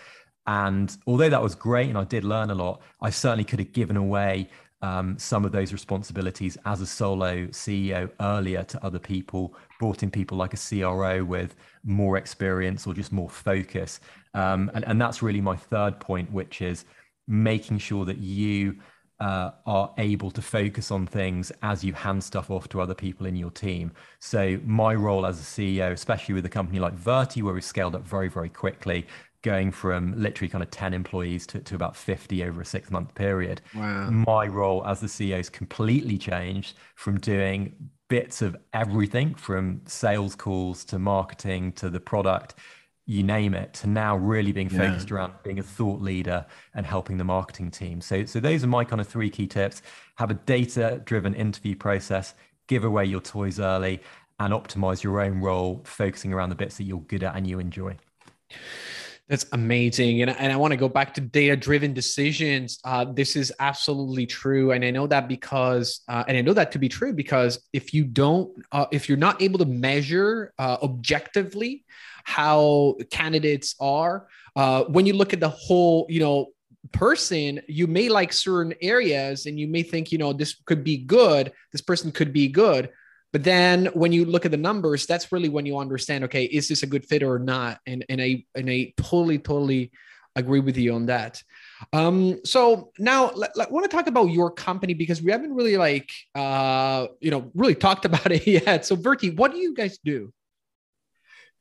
And 0.46 0.96
although 1.06 1.28
that 1.28 1.42
was 1.42 1.54
great 1.54 1.88
and 1.88 1.98
I 1.98 2.04
did 2.04 2.24
learn 2.24 2.50
a 2.50 2.54
lot, 2.54 2.82
I 3.00 3.10
certainly 3.10 3.44
could 3.44 3.60
have 3.60 3.72
given 3.72 3.96
away 3.96 4.48
um, 4.82 5.16
some 5.16 5.44
of 5.44 5.52
those 5.52 5.72
responsibilities 5.72 6.58
as 6.66 6.80
a 6.80 6.86
solo 6.86 7.46
CEO 7.46 8.10
earlier 8.20 8.64
to 8.64 8.84
other 8.84 8.98
people, 8.98 9.54
brought 9.78 10.02
in 10.02 10.10
people 10.10 10.36
like 10.36 10.54
a 10.54 10.56
CRO 10.56 11.24
with 11.24 11.54
more 11.84 12.16
experience 12.16 12.86
or 12.86 12.92
just 12.92 13.12
more 13.12 13.30
focus. 13.30 14.00
Um, 14.34 14.70
and, 14.74 14.84
and 14.86 15.00
that's 15.00 15.22
really 15.22 15.40
my 15.40 15.56
third 15.56 16.00
point, 16.00 16.32
which 16.32 16.60
is 16.60 16.84
making 17.28 17.78
sure 17.78 18.04
that 18.04 18.18
you 18.18 18.76
uh, 19.22 19.52
are 19.66 19.94
able 19.98 20.32
to 20.32 20.42
focus 20.42 20.90
on 20.90 21.06
things 21.06 21.52
as 21.62 21.84
you 21.84 21.92
hand 21.92 22.24
stuff 22.24 22.50
off 22.50 22.68
to 22.68 22.80
other 22.80 22.94
people 22.94 23.24
in 23.24 23.36
your 23.36 23.52
team. 23.52 23.92
So 24.18 24.58
my 24.66 24.96
role 24.96 25.24
as 25.24 25.38
a 25.38 25.44
CEO, 25.44 25.92
especially 25.92 26.34
with 26.34 26.44
a 26.44 26.48
company 26.48 26.80
like 26.80 26.96
Virti, 26.96 27.40
where 27.40 27.54
we 27.54 27.60
scaled 27.60 27.94
up 27.94 28.02
very, 28.02 28.28
very 28.28 28.48
quickly, 28.48 29.06
going 29.42 29.70
from 29.70 30.20
literally 30.20 30.48
kind 30.48 30.64
of 30.64 30.72
10 30.72 30.92
employees 30.92 31.46
to, 31.46 31.60
to 31.60 31.76
about 31.76 31.94
50 31.94 32.42
over 32.42 32.62
a 32.62 32.64
six 32.64 32.90
month 32.90 33.14
period. 33.14 33.60
Wow. 33.76 34.10
My 34.10 34.46
role 34.48 34.84
as 34.84 34.98
the 34.98 35.06
CEO 35.06 35.36
has 35.36 35.48
completely 35.48 36.18
changed 36.18 36.76
from 36.96 37.20
doing 37.20 37.74
bits 38.08 38.42
of 38.42 38.56
everything 38.72 39.36
from 39.36 39.82
sales 39.86 40.34
calls 40.34 40.84
to 40.86 40.98
marketing 40.98 41.72
to 41.74 41.90
the 41.90 42.00
product 42.00 42.56
you 43.06 43.22
name 43.22 43.54
it 43.54 43.74
to 43.74 43.88
now 43.88 44.16
really 44.16 44.52
being 44.52 44.68
focused 44.68 45.10
yeah. 45.10 45.16
around 45.16 45.32
being 45.42 45.58
a 45.58 45.62
thought 45.62 46.00
leader 46.00 46.46
and 46.74 46.86
helping 46.86 47.16
the 47.16 47.24
marketing 47.24 47.70
team. 47.70 48.00
So 48.00 48.24
so 48.24 48.40
those 48.40 48.62
are 48.62 48.68
my 48.68 48.84
kind 48.84 49.00
of 49.00 49.08
three 49.08 49.30
key 49.30 49.46
tips. 49.46 49.82
Have 50.16 50.30
a 50.30 50.34
data 50.34 51.00
driven 51.04 51.34
interview 51.34 51.74
process 51.74 52.34
give 52.68 52.84
away 52.84 53.04
your 53.04 53.20
toys 53.20 53.60
early 53.60 54.00
and 54.38 54.52
optimize 54.52 55.02
your 55.02 55.20
own 55.20 55.40
role 55.40 55.82
focusing 55.84 56.32
around 56.32 56.48
the 56.48 56.54
bits 56.54 56.76
that 56.78 56.84
you're 56.84 57.00
good 57.00 57.22
at 57.22 57.36
and 57.36 57.46
you 57.46 57.58
enjoy 57.58 57.96
that's 59.32 59.46
amazing. 59.52 60.20
And, 60.20 60.30
and 60.30 60.52
I 60.52 60.56
want 60.56 60.72
to 60.72 60.76
go 60.76 60.90
back 60.90 61.14
to 61.14 61.22
data 61.22 61.56
driven 61.56 61.94
decisions. 61.94 62.78
Uh, 62.84 63.06
this 63.06 63.34
is 63.34 63.50
absolutely 63.60 64.26
true. 64.26 64.72
And 64.72 64.84
I 64.84 64.90
know 64.90 65.06
that 65.06 65.26
because, 65.26 66.02
uh, 66.06 66.22
and 66.28 66.36
I 66.36 66.42
know 66.42 66.52
that 66.52 66.70
to 66.72 66.78
be 66.78 66.86
true 66.86 67.14
because 67.14 67.58
if 67.72 67.94
you 67.94 68.04
don't, 68.04 68.52
uh, 68.72 68.84
if 68.92 69.08
you're 69.08 69.16
not 69.16 69.40
able 69.40 69.58
to 69.60 69.64
measure 69.64 70.52
uh, 70.58 70.76
objectively 70.82 71.86
how 72.24 72.96
candidates 73.10 73.74
are, 73.80 74.28
uh, 74.54 74.84
when 74.84 75.06
you 75.06 75.14
look 75.14 75.32
at 75.32 75.40
the 75.40 75.48
whole, 75.48 76.04
you 76.10 76.20
know, 76.20 76.48
person, 76.90 77.58
you 77.68 77.86
may 77.86 78.10
like 78.10 78.34
certain 78.34 78.74
areas 78.82 79.46
and 79.46 79.58
you 79.58 79.66
may 79.66 79.82
think, 79.82 80.12
you 80.12 80.18
know, 80.18 80.34
this 80.34 80.56
could 80.66 80.84
be 80.84 80.98
good, 80.98 81.52
this 81.70 81.80
person 81.80 82.12
could 82.12 82.34
be 82.34 82.48
good. 82.48 82.90
But 83.32 83.44
then 83.44 83.86
when 83.94 84.12
you 84.12 84.24
look 84.24 84.44
at 84.44 84.50
the 84.50 84.58
numbers, 84.58 85.06
that's 85.06 85.32
really 85.32 85.48
when 85.48 85.64
you 85.64 85.78
understand, 85.78 86.24
okay, 86.24 86.44
is 86.44 86.68
this 86.68 86.82
a 86.82 86.86
good 86.86 87.06
fit 87.06 87.22
or 87.22 87.38
not? 87.38 87.80
And 87.86 88.04
and 88.08 88.20
I 88.20 88.44
and 88.54 88.68
I 88.68 88.92
totally, 88.96 89.38
totally 89.38 89.90
agree 90.36 90.60
with 90.60 90.76
you 90.76 90.94
on 90.94 91.06
that. 91.06 91.42
Um, 91.92 92.40
so 92.44 92.90
now 92.98 93.28
I 93.28 93.66
want 93.70 93.90
to 93.90 93.94
talk 93.94 94.06
about 94.06 94.26
your 94.26 94.50
company 94.50 94.94
because 94.94 95.22
we 95.22 95.30
haven't 95.30 95.54
really 95.54 95.76
like 95.76 96.10
uh, 96.34 97.06
you 97.20 97.30
know, 97.30 97.50
really 97.54 97.74
talked 97.74 98.04
about 98.10 98.30
it 98.30 98.46
yet. 98.46 98.84
So 98.84 98.96
Virti, 98.96 99.34
what 99.34 99.52
do 99.52 99.58
you 99.58 99.74
guys 99.74 99.98
do? 100.04 100.32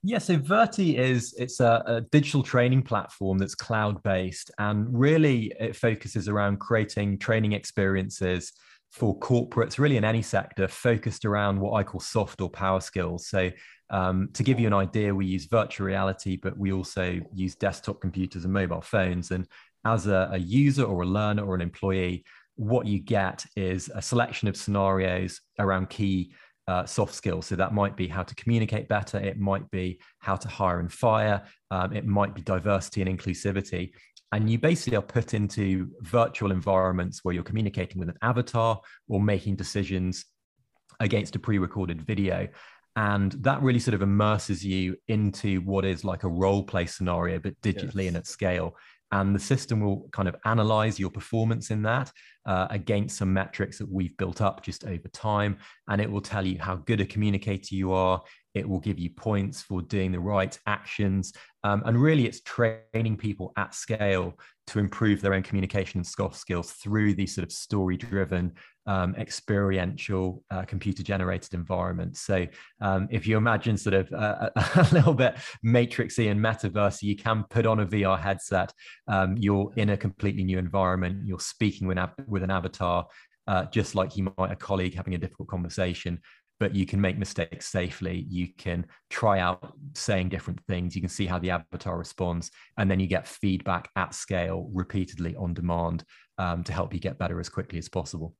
Yeah, 0.03 0.17
so 0.17 0.37
Virti 0.37 0.97
is 0.97 1.35
it's 1.37 1.59
a, 1.59 1.83
a 1.85 2.01
digital 2.01 2.41
training 2.41 2.81
platform 2.81 3.37
that's 3.37 3.53
cloud 3.53 4.01
based, 4.01 4.49
and 4.57 4.87
really 4.99 5.53
it 5.59 5.75
focuses 5.75 6.27
around 6.27 6.59
creating 6.59 7.19
training 7.19 7.53
experiences 7.53 8.51
for 8.91 9.17
corporates, 9.19 9.79
really 9.79 9.97
in 9.97 10.03
any 10.03 10.21
sector, 10.21 10.67
focused 10.67 11.25
around 11.25 11.59
what 11.59 11.73
I 11.73 11.83
call 11.83 12.01
soft 12.01 12.41
or 12.41 12.49
power 12.49 12.81
skills. 12.81 13.27
So, 13.27 13.49
um, 13.89 14.29
to 14.33 14.43
give 14.43 14.59
you 14.59 14.67
an 14.67 14.73
idea, 14.73 15.13
we 15.13 15.25
use 15.25 15.45
virtual 15.45 15.87
reality, 15.87 16.37
but 16.37 16.57
we 16.57 16.71
also 16.71 17.19
use 17.33 17.55
desktop 17.55 17.99
computers 17.99 18.45
and 18.45 18.53
mobile 18.53 18.81
phones. 18.81 19.31
And 19.31 19.47
as 19.85 20.07
a, 20.07 20.29
a 20.31 20.37
user 20.37 20.83
or 20.83 21.01
a 21.01 21.05
learner 21.05 21.45
or 21.45 21.55
an 21.55 21.61
employee, 21.61 22.23
what 22.55 22.85
you 22.85 22.99
get 22.99 23.45
is 23.55 23.89
a 23.93 24.01
selection 24.01 24.47
of 24.47 24.55
scenarios 24.55 25.41
around 25.59 25.89
key 25.89 26.33
uh, 26.67 26.85
soft 26.85 27.13
skills. 27.13 27.47
So 27.47 27.55
that 27.55 27.73
might 27.73 27.97
be 27.97 28.07
how 28.07 28.23
to 28.23 28.35
communicate 28.35 28.87
better. 28.87 29.17
It 29.17 29.39
might 29.39 29.69
be 29.71 29.99
how 30.19 30.35
to 30.35 30.47
hire 30.47 30.79
and 30.79 30.91
fire. 30.91 31.43
Um, 31.69 31.93
it 31.93 32.05
might 32.05 32.35
be 32.35 32.41
diversity 32.41 33.01
and 33.01 33.19
inclusivity 33.19 33.91
and 34.31 34.49
you 34.49 34.57
basically 34.57 34.97
are 34.97 35.01
put 35.01 35.33
into 35.33 35.89
virtual 36.01 36.51
environments 36.51 37.19
where 37.23 37.33
you're 37.33 37.43
communicating 37.43 37.99
with 37.99 38.09
an 38.09 38.17
avatar 38.21 38.79
or 39.07 39.21
making 39.21 39.55
decisions 39.55 40.25
against 40.99 41.35
a 41.35 41.39
pre-recorded 41.39 42.01
video 42.01 42.47
and 42.95 43.31
that 43.33 43.61
really 43.61 43.79
sort 43.79 43.95
of 43.95 44.01
immerses 44.01 44.65
you 44.65 44.95
into 45.07 45.61
what 45.61 45.85
is 45.85 46.03
like 46.03 46.23
a 46.23 46.29
role 46.29 46.63
play 46.63 46.85
scenario 46.85 47.39
but 47.39 47.59
digitally 47.61 48.03
yes. 48.03 48.07
and 48.07 48.17
at 48.17 48.27
scale 48.27 48.75
and 49.13 49.35
the 49.35 49.39
system 49.39 49.81
will 49.81 50.07
kind 50.13 50.29
of 50.29 50.35
analyze 50.45 50.97
your 50.97 51.09
performance 51.09 51.69
in 51.69 51.81
that 51.81 52.11
uh, 52.45 52.67
against 52.69 53.17
some 53.17 53.33
metrics 53.33 53.77
that 53.77 53.91
we've 53.91 54.15
built 54.17 54.41
up 54.41 54.63
just 54.63 54.85
over 54.85 55.07
time 55.09 55.57
and 55.89 56.01
it 56.01 56.09
will 56.09 56.21
tell 56.21 56.45
you 56.45 56.57
how 56.59 56.75
good 56.75 57.01
a 57.01 57.05
communicator 57.05 57.75
you 57.75 57.91
are 57.91 58.21
it 58.53 58.67
will 58.67 58.79
give 58.79 58.99
you 58.99 59.09
points 59.09 59.61
for 59.61 59.81
doing 59.81 60.11
the 60.11 60.19
right 60.19 60.57
actions. 60.67 61.33
Um, 61.63 61.83
and 61.85 62.01
really, 62.01 62.25
it's 62.25 62.41
training 62.41 63.17
people 63.17 63.53
at 63.55 63.75
scale 63.75 64.37
to 64.67 64.79
improve 64.79 65.21
their 65.21 65.33
own 65.33 65.43
communication 65.43 65.99
and 65.99 66.07
soft 66.07 66.37
skills 66.37 66.71
through 66.71 67.13
these 67.13 67.35
sort 67.35 67.43
of 67.43 67.51
story 67.51 67.97
driven, 67.97 68.53
um, 68.87 69.13
experiential, 69.15 70.43
uh, 70.49 70.63
computer 70.63 71.03
generated 71.03 71.53
environments. 71.53 72.21
So, 72.21 72.47
um, 72.79 73.07
if 73.11 73.27
you 73.27 73.37
imagine 73.37 73.77
sort 73.77 73.93
of 73.93 74.11
uh, 74.11 74.49
a, 74.55 74.87
little 74.91 75.13
bit 75.13 75.35
matrixy 75.63 76.31
and 76.31 76.39
metaverse, 76.39 77.03
you 77.03 77.15
can 77.15 77.45
put 77.49 77.65
on 77.65 77.79
a 77.79 77.85
VR 77.85 78.19
headset. 78.19 78.73
Um, 79.07 79.37
you're 79.37 79.71
in 79.75 79.89
a 79.89 79.97
completely 79.97 80.43
new 80.43 80.57
environment. 80.57 81.25
You're 81.25 81.39
speaking 81.39 81.87
with, 81.87 81.99
with 82.27 82.43
an 82.43 82.51
avatar. 82.51 83.07
Uh, 83.47 83.65
just 83.65 83.95
like 83.95 84.15
you 84.15 84.31
might 84.37 84.51
a 84.51 84.55
colleague 84.55 84.93
having 84.93 85.15
a 85.15 85.17
difficult 85.17 85.49
conversation 85.49 86.19
but 86.61 86.75
you 86.75 86.85
can 86.85 87.01
make 87.01 87.17
mistakes 87.17 87.65
safely. 87.65 88.27
You 88.29 88.47
can 88.55 88.85
try 89.09 89.39
out 89.39 89.73
saying 89.95 90.29
different 90.29 90.59
things. 90.67 90.95
You 90.95 91.01
can 91.01 91.09
see 91.09 91.25
how 91.25 91.39
the 91.39 91.49
avatar 91.49 91.97
responds, 91.97 92.51
and 92.77 92.89
then 92.89 92.99
you 92.99 93.07
get 93.07 93.27
feedback 93.27 93.89
at 93.95 94.13
scale 94.13 94.69
repeatedly 94.71 95.35
on 95.35 95.55
demand 95.55 96.03
um, 96.37 96.63
to 96.65 96.71
help 96.71 96.93
you 96.93 96.99
get 96.99 97.17
better 97.17 97.39
as 97.39 97.49
quickly 97.49 97.79
as 97.79 97.89
possible. 97.89 98.35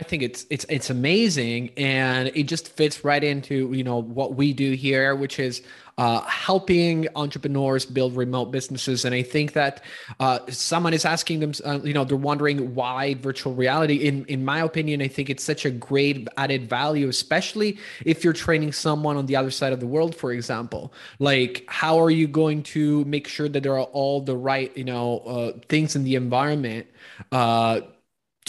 I 0.00 0.02
think 0.04 0.22
it's 0.22 0.46
it's 0.48 0.64
it's 0.70 0.88
amazing, 0.88 1.72
and 1.76 2.30
it 2.34 2.44
just 2.44 2.68
fits 2.68 3.04
right 3.04 3.22
into 3.22 3.70
you 3.72 3.84
know 3.84 4.00
what 4.00 4.34
we 4.34 4.54
do 4.54 4.72
here, 4.72 5.14
which 5.14 5.38
is 5.38 5.60
uh, 5.98 6.22
helping 6.22 7.06
entrepreneurs 7.14 7.84
build 7.84 8.16
remote 8.16 8.46
businesses. 8.46 9.04
And 9.04 9.14
I 9.14 9.22
think 9.22 9.52
that 9.52 9.84
uh, 10.18 10.38
someone 10.48 10.94
is 10.94 11.04
asking 11.04 11.40
them, 11.40 11.52
uh, 11.66 11.80
you 11.84 11.92
know, 11.92 12.04
they're 12.04 12.16
wondering 12.16 12.74
why 12.74 13.14
virtual 13.16 13.54
reality. 13.54 13.96
In 13.96 14.24
in 14.24 14.42
my 14.42 14.60
opinion, 14.60 15.02
I 15.02 15.08
think 15.08 15.28
it's 15.28 15.44
such 15.44 15.66
a 15.66 15.70
great 15.70 16.26
added 16.38 16.70
value, 16.70 17.08
especially 17.08 17.78
if 18.06 18.24
you're 18.24 18.32
training 18.32 18.72
someone 18.72 19.18
on 19.18 19.26
the 19.26 19.36
other 19.36 19.50
side 19.50 19.74
of 19.74 19.80
the 19.80 19.86
world, 19.86 20.14
for 20.14 20.32
example. 20.32 20.94
Like, 21.18 21.64
how 21.68 22.00
are 22.00 22.10
you 22.10 22.26
going 22.26 22.62
to 22.74 23.04
make 23.04 23.28
sure 23.28 23.50
that 23.50 23.62
there 23.62 23.74
are 23.78 23.90
all 23.92 24.22
the 24.22 24.36
right, 24.36 24.74
you 24.74 24.84
know, 24.84 25.18
uh, 25.18 25.52
things 25.68 25.94
in 25.94 26.04
the 26.04 26.14
environment? 26.14 26.86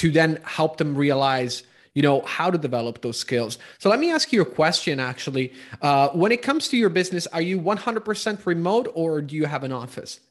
To 0.02 0.10
then 0.10 0.40
help 0.44 0.78
them 0.78 0.96
realize 0.96 1.62
you 1.94 2.02
know 2.02 2.22
how 2.22 2.50
to 2.50 2.58
develop 2.58 3.02
those 3.02 3.20
skills 3.20 3.60
so 3.78 3.88
let 3.88 4.00
me 4.00 4.12
ask 4.12 4.32
you 4.34 4.42
a 4.42 4.46
question 4.46 5.00
actually 5.00 5.54
uh, 5.82 6.08
when 6.10 6.32
it 6.32 6.42
comes 6.42 6.68
to 6.70 6.78
your 6.78 6.90
business 6.90 7.28
are 7.28 7.42
you 7.42 7.60
100% 7.62 8.46
remote 8.46 8.88
or 8.96 9.22
do 9.22 9.36
you 9.36 9.46
have 9.46 9.64
an 9.64 9.72
office 9.72 10.22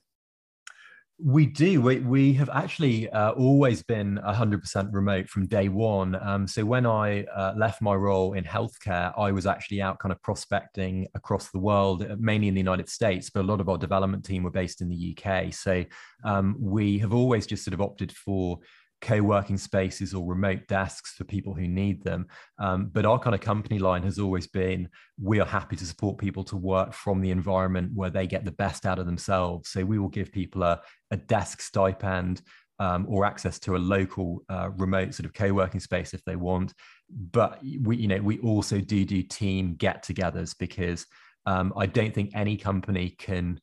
we 1.23 1.47
do. 1.47 1.83
We, 1.83 2.01
we 2.01 2.33
have 2.35 2.49
actually 2.51 3.11
uh, 3.11 3.33
always 3.33 3.83
been 3.83 4.19
100% 4.25 4.89
remote 4.93 5.29
from 5.29 5.47
day 5.47 5.69
one. 5.69 6.17
Um, 6.21 6.47
so 6.47 6.65
when 6.65 6.87
I 6.87 7.25
uh, 7.25 7.53
left 7.57 7.83
my 7.83 7.95
role 7.95 8.33
in 8.33 8.45
healthcare, 8.45 9.13
I 9.19 9.31
was 9.31 9.47
actually 9.47 9.83
out 9.83 9.99
kind 9.99 10.13
of 10.13 10.23
prospecting 10.23 11.07
across 11.15 11.51
the 11.51 11.59
world, 11.59 12.03
uh, 12.03 12.17
mainly 12.19 12.49
in 12.49 12.55
the 12.55 12.61
United 12.61 12.89
States, 12.89 13.29
but 13.29 13.41
a 13.41 13.47
lot 13.47 13.61
of 13.61 13.69
our 13.69 13.77
development 13.77 14.25
team 14.25 14.43
were 14.43 14.51
based 14.51 14.81
in 14.81 14.89
the 14.89 15.17
UK. 15.17 15.53
So 15.53 15.85
um, 16.25 16.57
we 16.59 16.99
have 16.99 17.13
always 17.13 17.47
just 17.47 17.65
sort 17.65 17.75
of 17.75 17.81
opted 17.83 18.13
for 18.13 18.61
co-working 19.01 19.57
spaces 19.57 20.15
or 20.15 20.27
remote 20.27 20.67
desks 20.69 21.13
for 21.13 21.25
people 21.25 21.55
who 21.55 21.67
need 21.67 22.03
them. 22.05 22.27
Um, 22.59 22.91
but 22.93 23.07
our 23.07 23.19
kind 23.19 23.35
of 23.35 23.41
company 23.41 23.79
line 23.79 24.03
has 24.03 24.19
always 24.19 24.47
been 24.47 24.89
we 25.21 25.41
are 25.41 25.47
happy 25.47 25.77
to 25.77 25.87
support 25.87 26.19
people 26.19 26.45
to 26.45 26.57
work 26.57 26.93
from 26.93 27.21
the 27.21 27.31
environment 27.31 27.93
where 27.95 28.11
they 28.11 28.27
get 28.27 28.45
the 28.45 28.53
best 28.53 28.87
out 28.87 28.99
of 28.99 29.07
themselves. 29.07 29.71
So 29.71 29.85
we 29.85 29.99
will 29.99 30.09
give 30.09 30.33
people 30.33 30.63
a, 30.63 30.81
a 31.11 31.17
desk 31.17 31.61
stipend 31.61 32.43
um, 32.79 33.07
or 33.09 33.25
access 33.25 33.59
to 33.61 33.77
a 33.77 33.79
local 33.79 34.43
uh, 34.49 34.71
remote 34.77 35.15
sort 35.15 35.27
of 35.27 35.35
co-working 35.35 35.81
space 35.81 36.15
if 36.15 36.25
they 36.25 36.37
want. 36.37 36.73
But 37.11 37.61
we 37.83 37.97
you 37.97 38.09
know 38.09 38.21
we 38.21 38.39
also 38.41 38.81
do 38.81 39.05
do 39.05 39.23
team 39.23 39.75
get-togethers 39.75 40.57
because 40.59 41.07
um, 41.47 41.73
i 41.77 41.87
don't 41.87 42.15
think 42.15 42.31
any 42.35 42.57
company 42.57 43.11
can 43.19 43.61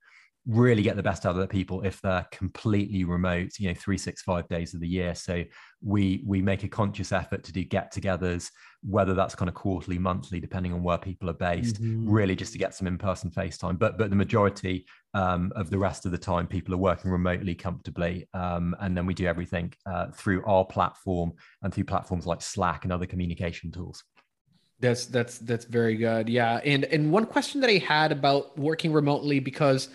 really 0.48 0.82
get 0.82 0.96
the 0.96 1.04
best 1.04 1.26
out 1.26 1.36
of 1.36 1.42
the 1.42 1.48
people 1.48 1.82
if 1.82 2.00
they're 2.02 2.26
completely 2.32 3.04
remote 3.04 3.50
you 3.60 3.68
know 3.68 3.74
three 3.74 3.98
six 3.98 4.22
five 4.22 4.48
days 4.48 4.74
of 4.74 4.80
the 4.80 4.88
year. 4.88 5.14
So 5.14 5.44
we 5.82 6.24
we 6.26 6.42
make 6.42 6.64
a 6.64 6.68
conscious 6.68 7.12
effort 7.12 7.44
to 7.44 7.54
do 7.54 7.64
get-togethers 7.64 8.50
whether 8.84 9.14
that's 9.14 9.36
kind 9.36 9.50
of 9.50 9.56
quarterly 9.56 9.98
monthly 9.98 10.40
depending 10.40 10.72
on 10.72 10.82
where 10.82 10.98
people 10.98 11.30
are 11.30 11.34
based 11.34 11.82
mm-hmm. 11.82 12.10
really 12.10 12.36
just 12.36 12.52
to 12.54 12.58
get 12.58 12.74
some 12.74 12.88
in-person 12.88 13.30
face 13.30 13.58
time 13.58 13.76
but 13.76 13.98
but 13.98 14.10
the 14.10 14.16
majority 14.16 14.86
um, 15.14 15.52
of 15.56 15.70
the 15.70 15.78
rest 15.78 16.06
of 16.06 16.12
the 16.12 16.18
time 16.18 16.48
people 16.48 16.74
are 16.74 16.78
working 16.78 17.12
remotely 17.12 17.54
comfortably 17.54 18.28
um, 18.34 18.76
and 18.80 18.96
then 18.96 19.06
we 19.06 19.14
do 19.14 19.26
everything 19.26 19.74
uh, 19.86 20.08
through 20.12 20.44
our 20.46 20.64
platform 20.66 21.34
and 21.64 21.74
through 21.74 21.84
platforms 21.84 22.26
like 22.26 22.42
slack 22.42 22.84
and 22.84 22.94
other 22.94 23.06
communication 23.06 23.72
tools. 23.72 24.04
That's 24.80 25.08
that's 25.08 25.40
that's 25.40 25.66
very 25.66 25.96
good. 25.96 26.30
Yeah. 26.30 26.60
And 26.64 26.86
and 26.86 27.12
one 27.12 27.26
question 27.26 27.62
that 27.62 27.70
i 27.70 27.80
had 27.80 28.12
about 28.12 28.58
working 28.60 28.94
remotely 28.94 29.40
because 29.40 29.90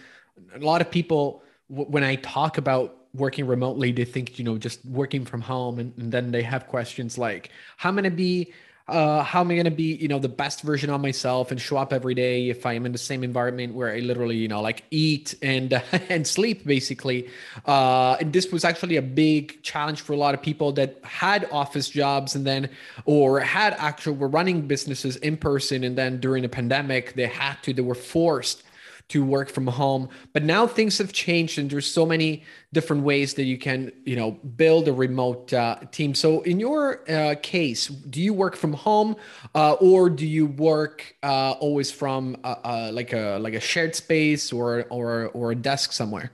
a 0.54 0.58
lot 0.58 0.80
of 0.80 0.90
people 0.90 1.42
when 1.68 2.04
i 2.04 2.14
talk 2.16 2.58
about 2.58 2.96
working 3.14 3.46
remotely 3.46 3.92
they 3.92 4.04
think 4.04 4.38
you 4.38 4.44
know 4.44 4.56
just 4.56 4.84
working 4.84 5.24
from 5.24 5.40
home 5.40 5.78
and, 5.78 5.92
and 5.98 6.12
then 6.12 6.30
they 6.30 6.42
have 6.42 6.66
questions 6.66 7.18
like 7.18 7.50
how 7.76 7.88
am 7.88 7.98
i 7.98 8.02
going 8.02 8.10
to 8.10 8.16
be 8.16 8.52
uh, 8.88 9.22
how 9.22 9.40
am 9.40 9.50
I 9.50 9.54
going 9.54 9.64
to 9.64 9.70
be, 9.70 9.94
you 9.94 10.08
know, 10.08 10.18
the 10.18 10.28
best 10.28 10.62
version 10.62 10.90
of 10.90 11.00
myself 11.00 11.50
and 11.52 11.60
show 11.60 11.76
up 11.76 11.92
every 11.92 12.14
day 12.14 12.48
if 12.48 12.66
I 12.66 12.72
am 12.72 12.84
in 12.84 12.90
the 12.90 12.98
same 12.98 13.22
environment 13.22 13.74
where 13.74 13.94
I 13.94 14.00
literally, 14.00 14.36
you 14.36 14.48
know, 14.48 14.60
like 14.60 14.84
eat 14.90 15.34
and 15.40 15.72
and 16.08 16.26
sleep 16.26 16.66
basically. 16.66 17.28
Uh, 17.64 18.16
and 18.20 18.32
this 18.32 18.50
was 18.50 18.64
actually 18.64 18.96
a 18.96 19.02
big 19.02 19.62
challenge 19.62 20.00
for 20.00 20.12
a 20.12 20.16
lot 20.16 20.34
of 20.34 20.42
people 20.42 20.72
that 20.72 20.98
had 21.04 21.48
office 21.52 21.88
jobs 21.88 22.34
and 22.34 22.44
then, 22.44 22.68
or 23.04 23.38
had 23.40 23.74
actual 23.78 24.14
were 24.14 24.28
running 24.28 24.66
businesses 24.66 25.16
in 25.16 25.36
person, 25.36 25.84
and 25.84 25.96
then 25.96 26.18
during 26.20 26.42
the 26.42 26.48
pandemic 26.48 27.14
they 27.14 27.28
had 27.28 27.54
to, 27.62 27.72
they 27.72 27.82
were 27.82 27.94
forced 27.94 28.64
to 29.12 29.22
work 29.22 29.50
from 29.50 29.66
home. 29.66 30.08
But 30.32 30.42
now 30.42 30.66
things 30.66 30.96
have 30.98 31.12
changed 31.12 31.58
and 31.58 31.68
there's 31.70 31.90
so 31.90 32.06
many 32.06 32.44
different 32.72 33.02
ways 33.02 33.34
that 33.34 33.44
you 33.44 33.58
can 33.58 33.92
you 34.04 34.16
know 34.16 34.32
build 34.62 34.88
a 34.88 34.92
remote 34.92 35.52
uh, 35.52 35.76
team. 35.90 36.14
So 36.14 36.40
in 36.42 36.58
your 36.58 37.08
uh, 37.10 37.34
case 37.42 37.88
do 37.88 38.20
you 38.20 38.32
work 38.32 38.56
from 38.56 38.72
home 38.72 39.16
uh, 39.54 39.74
or 39.74 40.08
do 40.08 40.26
you 40.26 40.46
work 40.46 41.14
uh, 41.22 41.52
always 41.60 41.90
from 41.90 42.36
uh, 42.42 42.54
uh, 42.64 42.90
like 42.92 43.12
a 43.12 43.38
like 43.38 43.54
a 43.54 43.60
shared 43.60 43.94
space 43.94 44.52
or 44.52 44.86
or 44.90 45.28
or 45.34 45.52
a 45.52 45.54
desk 45.54 45.92
somewhere 45.92 46.32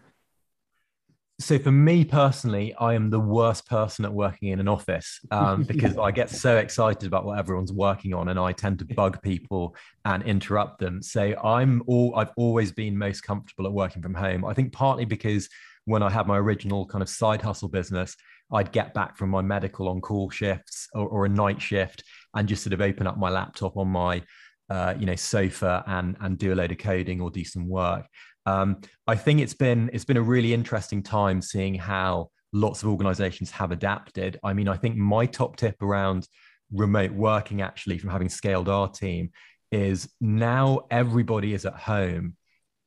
so 1.41 1.57
for 1.59 1.71
me 1.71 2.05
personally, 2.05 2.75
I 2.75 2.95
am 2.95 3.11
the 3.11 3.21
worst 3.21 3.69
person 3.69 4.05
at 4.05 4.13
working 4.13 4.49
in 4.49 4.59
an 4.59 4.67
office 4.67 5.21
um, 5.31 5.63
because 5.69 5.97
I 5.97 6.11
get 6.11 6.31
so 6.31 6.57
excited 6.57 7.07
about 7.07 7.25
what 7.25 7.39
everyone's 7.39 7.73
working 7.73 8.13
on, 8.13 8.29
and 8.29 8.39
I 8.39 8.53
tend 8.53 8.81
to 8.81 8.85
bug 8.85 9.23
people 9.23 9.77
and 10.05 10.23
interrupt 10.25 10.81
them. 10.81 11.01
So 11.01 11.35
I'm 11.43 11.83
all 11.87 12.17
I've 12.17 12.33
always 12.37 12.73
been 12.73 12.99
most 12.99 13.21
comfortable 13.23 13.67
at 13.67 13.73
working 13.73 14.03
from 14.03 14.15
home. 14.15 14.45
I 14.45 14.53
think 14.53 14.73
partly 14.73 15.05
because 15.05 15.49
when 15.85 16.03
I 16.03 16.11
had 16.11 16.27
my 16.27 16.37
original 16.37 16.87
kind 16.87 17.03
of 17.03 17.09
side 17.09 17.41
hustle 17.41 17.69
business, 17.69 18.17
I'd 18.53 18.73
get 18.73 18.93
back 18.93 19.17
from 19.17 19.31
my 19.31 19.41
medical 19.41 19.89
on 19.89 20.01
call 20.01 20.31
shifts 20.31 20.89
or, 20.93 21.07
or 21.07 21.25
a 21.25 21.29
night 21.29 21.63
shift 21.63 22.03
and 22.35 22.49
just 22.49 22.65
sort 22.65 22.73
of 22.73 22.81
open 22.81 23.07
up 23.07 23.17
my 23.17 23.31
laptop 23.31 23.77
on 23.77 23.89
my 23.89 24.23
uh, 24.71 24.95
you 24.99 25.07
know 25.07 25.17
sofa 25.17 25.83
and 25.87 26.17
and 26.21 26.39
do 26.39 26.53
a 26.53 26.57
load 26.57 26.71
of 26.73 26.79
coding 26.79 27.21
or 27.21 27.31
do 27.31 27.45
some 27.45 27.69
work 27.69 28.07
um, 28.49 28.81
I 29.07 29.15
think 29.15 29.41
it's 29.41 29.55
been 29.55 29.91
it's 29.93 30.07
been 30.07 30.17
a 30.17 30.23
really 30.23 30.55
interesting 30.55 31.03
time 31.03 31.43
seeing 31.43 31.75
how 31.75 32.31
lots 32.55 32.83
of 32.83 32.89
organizations 32.89 33.51
have 33.51 33.73
adapted. 33.73 34.41
I 34.43 34.55
mean, 34.55 34.69
I 34.69 34.77
think 34.77 34.97
my 34.97 35.27
top 35.27 35.57
tip 35.57 35.83
around 35.83 36.27
remote 36.73 37.13
working 37.13 37.61
actually 37.61 37.99
from 37.99 38.09
having 38.09 38.31
scaled 38.31 38.69
our 38.69 38.89
team 38.89 39.31
is 39.71 40.09
now 40.19 40.81
everybody 40.91 41.53
is 41.53 41.67
at 41.67 41.75
home. 41.75 42.37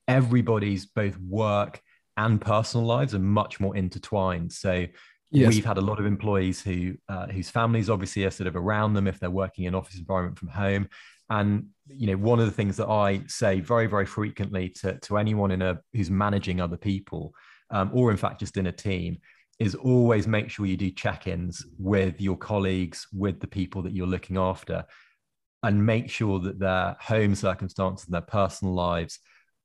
Everybody's 0.07 0.87
both 0.87 1.17
work 1.19 1.79
and 2.17 2.41
personal 2.41 2.85
lives 2.85 3.13
are 3.13 3.19
much 3.19 3.59
more 3.59 3.77
intertwined. 3.77 4.51
So 4.51 4.87
yes. 5.29 5.53
we've 5.53 5.65
had 5.65 5.77
a 5.77 5.81
lot 5.81 5.99
of 5.99 6.07
employees 6.07 6.59
who 6.61 6.95
uh, 7.07 7.27
whose 7.27 7.51
families 7.51 7.87
obviously 7.87 8.25
are 8.25 8.31
sort 8.31 8.47
of 8.47 8.55
around 8.55 8.93
them 8.95 9.07
if 9.07 9.19
they're 9.19 9.29
working 9.29 9.65
in 9.65 9.75
office 9.75 9.99
environment 9.99 10.39
from 10.39 10.49
home, 10.49 10.89
and 11.31 11.65
you 11.87 12.07
know, 12.07 12.17
one 12.17 12.39
of 12.39 12.45
the 12.45 12.51
things 12.51 12.77
that 12.77 12.87
I 12.87 13.21
say 13.27 13.61
very, 13.61 13.87
very 13.87 14.05
frequently 14.05 14.69
to, 14.81 14.99
to 14.99 15.17
anyone 15.17 15.51
in 15.51 15.61
a 15.61 15.79
who's 15.93 16.11
managing 16.11 16.61
other 16.61 16.77
people, 16.77 17.33
um, 17.69 17.89
or 17.93 18.11
in 18.11 18.17
fact 18.17 18.41
just 18.41 18.57
in 18.57 18.67
a 18.67 18.71
team, 18.71 19.17
is 19.57 19.73
always 19.75 20.27
make 20.27 20.49
sure 20.49 20.65
you 20.65 20.77
do 20.77 20.91
check-ins 20.91 21.65
with 21.79 22.19
your 22.19 22.37
colleagues, 22.37 23.07
with 23.13 23.39
the 23.39 23.47
people 23.47 23.81
that 23.81 23.93
you're 23.93 24.07
looking 24.07 24.37
after, 24.37 24.83
and 25.63 25.85
make 25.85 26.09
sure 26.09 26.39
that 26.39 26.59
their 26.59 26.97
home 26.99 27.33
circumstances 27.33 28.07
and 28.07 28.13
their 28.13 28.21
personal 28.21 28.73
lives 28.73 29.19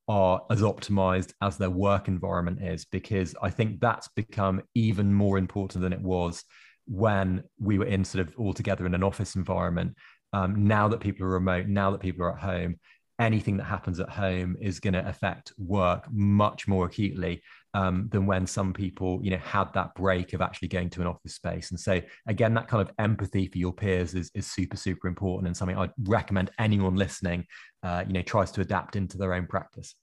are 0.08 0.42
as 0.50 0.62
optimized 0.62 1.32
as 1.42 1.56
their 1.56 1.70
work 1.70 2.06
environment 2.06 2.62
is, 2.62 2.85
because 2.85 3.35
I 3.42 3.50
think 3.50 3.80
that's 3.80 4.08
become 4.14 4.62
even 4.75 5.12
more 5.12 5.37
important 5.37 5.82
than 5.82 5.92
it 5.92 6.00
was 6.00 6.44
when 6.87 7.42
we 7.58 7.78
were 7.78 7.87
in 7.87 8.04
sort 8.04 8.28
of 8.28 8.35
all 8.38 8.52
together 8.52 8.87
in 8.87 8.94
an 8.94 9.02
office 9.02 9.35
environment 9.35 9.96
um, 10.36 10.68
now 10.68 10.86
that 10.86 11.00
people 11.00 11.24
are 11.24 11.30
remote, 11.30 11.66
now 11.66 11.90
that 11.90 12.00
people 12.00 12.22
are 12.22 12.34
at 12.34 12.42
home, 12.42 12.78
anything 13.18 13.56
that 13.56 13.64
happens 13.64 13.98
at 13.98 14.10
home 14.10 14.54
is 14.60 14.80
going 14.80 14.92
to 14.92 15.08
affect 15.08 15.50
work 15.56 16.04
much 16.12 16.68
more 16.68 16.84
acutely 16.84 17.42
um, 17.72 18.10
than 18.12 18.26
when 18.26 18.46
some 18.46 18.74
people, 18.74 19.18
you 19.22 19.30
know, 19.30 19.38
had 19.38 19.72
that 19.72 19.94
break 19.94 20.34
of 20.34 20.42
actually 20.42 20.68
going 20.68 20.90
to 20.90 21.00
an 21.00 21.06
office 21.06 21.34
space. 21.34 21.70
And 21.70 21.80
so, 21.80 22.02
again, 22.28 22.52
that 22.52 22.68
kind 22.68 22.86
of 22.86 22.94
empathy 22.98 23.48
for 23.48 23.56
your 23.56 23.72
peers 23.72 24.14
is, 24.14 24.30
is 24.34 24.46
super, 24.46 24.76
super 24.76 25.08
important 25.08 25.46
and 25.46 25.56
something 25.56 25.78
I'd 25.78 25.90
recommend 26.04 26.50
anyone 26.58 26.96
listening, 26.96 27.46
uh, 27.82 28.04
you 28.06 28.12
know, 28.12 28.22
tries 28.22 28.50
to 28.52 28.60
adapt 28.60 28.94
into 28.94 29.16
their 29.16 29.32
own 29.32 29.46
practice. 29.46 29.94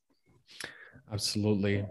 Absolutely. 1.11 1.85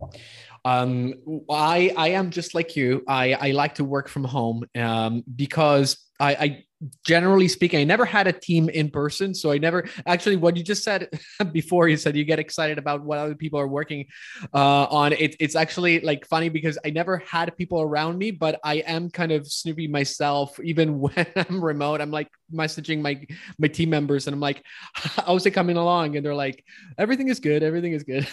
Um, 0.65 1.15
I 1.49 1.93
I 1.97 2.09
am 2.09 2.31
just 2.31 2.55
like 2.55 2.75
you. 2.75 3.05
I 3.07 3.35
I 3.35 3.51
like 3.53 3.77
to 3.77 3.85
work 3.85 4.09
from 4.09 4.25
home 4.25 4.65
um, 4.75 5.23
because 5.37 5.97
I, 6.19 6.35
I 6.35 6.65
generally 7.05 7.49
speaking, 7.49 7.81
I 7.81 7.85
never 7.85 8.05
had 8.05 8.27
a 8.27 8.33
team 8.33 8.69
in 8.69 8.91
person. 8.91 9.35
So 9.35 9.53
I 9.53 9.59
never 9.59 9.89
actually 10.07 10.37
what 10.37 10.57
you 10.57 10.63
just 10.63 10.83
said 10.83 11.09
before 11.53 11.89
you 11.89 11.97
said 11.97 12.17
you 12.17 12.25
get 12.25 12.39
excited 12.39 12.79
about 12.79 13.03
what 13.03 13.19
other 13.19 13.35
people 13.35 13.61
are 13.61 13.69
working 13.69 14.07
uh, 14.55 14.85
on. 14.85 15.13
It, 15.13 15.37
it's 15.41 15.57
actually 15.57 16.01
like 16.01 16.27
funny 16.27 16.49
because 16.49 16.79
I 16.85 16.91
never 16.91 17.19
had 17.19 17.57
people 17.57 17.81
around 17.81 18.19
me, 18.19 18.31
but 18.31 18.61
I 18.65 18.77
am 18.77 19.11
kind 19.11 19.33
of 19.33 19.47
snoopy 19.47 19.89
myself. 19.89 20.59
Even 20.61 21.01
when 21.01 21.27
I'm 21.37 21.63
remote, 21.63 22.01
I'm 22.01 22.11
like 22.11 22.29
messaging 22.53 23.01
my 23.01 23.25
my 23.59 23.69
team 23.69 23.91
members 23.91 24.27
and 24.27 24.35
I'm 24.35 24.41
like, 24.41 24.65
how's 24.95 25.47
it 25.47 25.53
coming 25.53 25.77
along? 25.77 26.17
And 26.17 26.25
they're 26.25 26.35
like, 26.35 26.65
everything 26.99 27.29
is 27.29 27.41
good, 27.41 27.63
everything 27.63 27.93
is 27.93 28.03
good. 28.03 28.27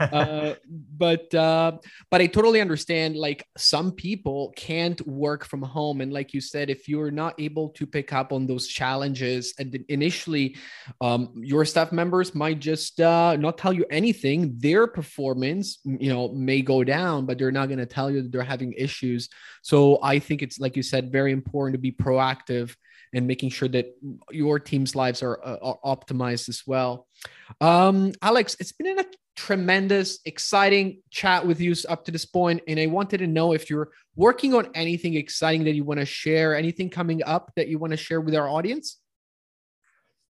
uh, 0.00 0.54
but 0.96 1.34
uh, 1.34 1.72
but 2.10 2.20
I 2.20 2.26
totally 2.26 2.60
understand. 2.60 3.16
Like 3.16 3.46
some 3.56 3.92
people 3.92 4.52
can't 4.56 5.00
work 5.06 5.44
from 5.44 5.62
home, 5.62 6.00
and 6.00 6.12
like 6.12 6.34
you 6.34 6.40
said, 6.40 6.70
if 6.70 6.88
you're 6.88 7.10
not 7.10 7.34
able 7.38 7.61
able 7.62 7.72
to 7.74 7.86
pick 7.86 8.12
up 8.12 8.32
on 8.32 8.46
those 8.46 8.66
challenges. 8.66 9.54
And 9.58 9.74
initially 9.88 10.56
um, 11.00 11.32
your 11.36 11.64
staff 11.64 11.92
members 11.92 12.34
might 12.34 12.58
just 12.58 13.00
uh, 13.00 13.36
not 13.36 13.58
tell 13.58 13.72
you 13.72 13.84
anything. 13.90 14.54
Their 14.58 14.86
performance 14.86 15.78
you 15.84 16.12
know 16.12 16.28
may 16.32 16.62
go 16.62 16.84
down 16.84 17.26
but 17.26 17.38
they're 17.38 17.52
not 17.52 17.66
going 17.66 17.78
to 17.78 17.86
tell 17.86 18.10
you 18.10 18.22
that 18.22 18.32
they're 18.32 18.42
having 18.42 18.72
issues. 18.72 19.28
So 19.62 19.98
i 20.02 20.18
think 20.18 20.42
it's 20.42 20.58
like 20.58 20.76
you 20.76 20.82
said 20.82 21.12
very 21.12 21.32
important 21.32 21.74
to 21.74 21.78
be 21.78 21.92
proactive 21.92 22.74
and 23.14 23.26
making 23.26 23.50
sure 23.50 23.68
that 23.68 23.86
your 24.30 24.58
team's 24.58 24.96
lives 24.96 25.22
are, 25.22 25.38
uh, 25.44 25.58
are 25.62 25.78
optimized 25.84 26.48
as 26.48 26.62
well. 26.66 27.06
Um, 27.60 28.12
alex 28.22 28.56
it's 28.58 28.72
been 28.72 28.98
a 28.98 29.04
tremendous, 29.36 30.20
exciting 30.24 31.00
chat 31.10 31.46
with 31.46 31.60
you 31.60 31.74
up 31.88 32.04
to 32.04 32.10
this 32.10 32.26
point, 32.26 32.62
and 32.68 32.78
I 32.78 32.86
wanted 32.86 33.18
to 33.18 33.26
know 33.26 33.52
if 33.52 33.70
you're 33.70 33.90
working 34.16 34.54
on 34.54 34.68
anything 34.74 35.14
exciting 35.14 35.64
that 35.64 35.74
you 35.74 35.84
want 35.84 36.00
to 36.00 36.06
share, 36.06 36.54
anything 36.54 36.90
coming 36.90 37.22
up 37.24 37.50
that 37.56 37.68
you 37.68 37.78
want 37.78 37.92
to 37.92 37.96
share 37.96 38.20
with 38.20 38.34
our 38.34 38.48
audience. 38.48 38.98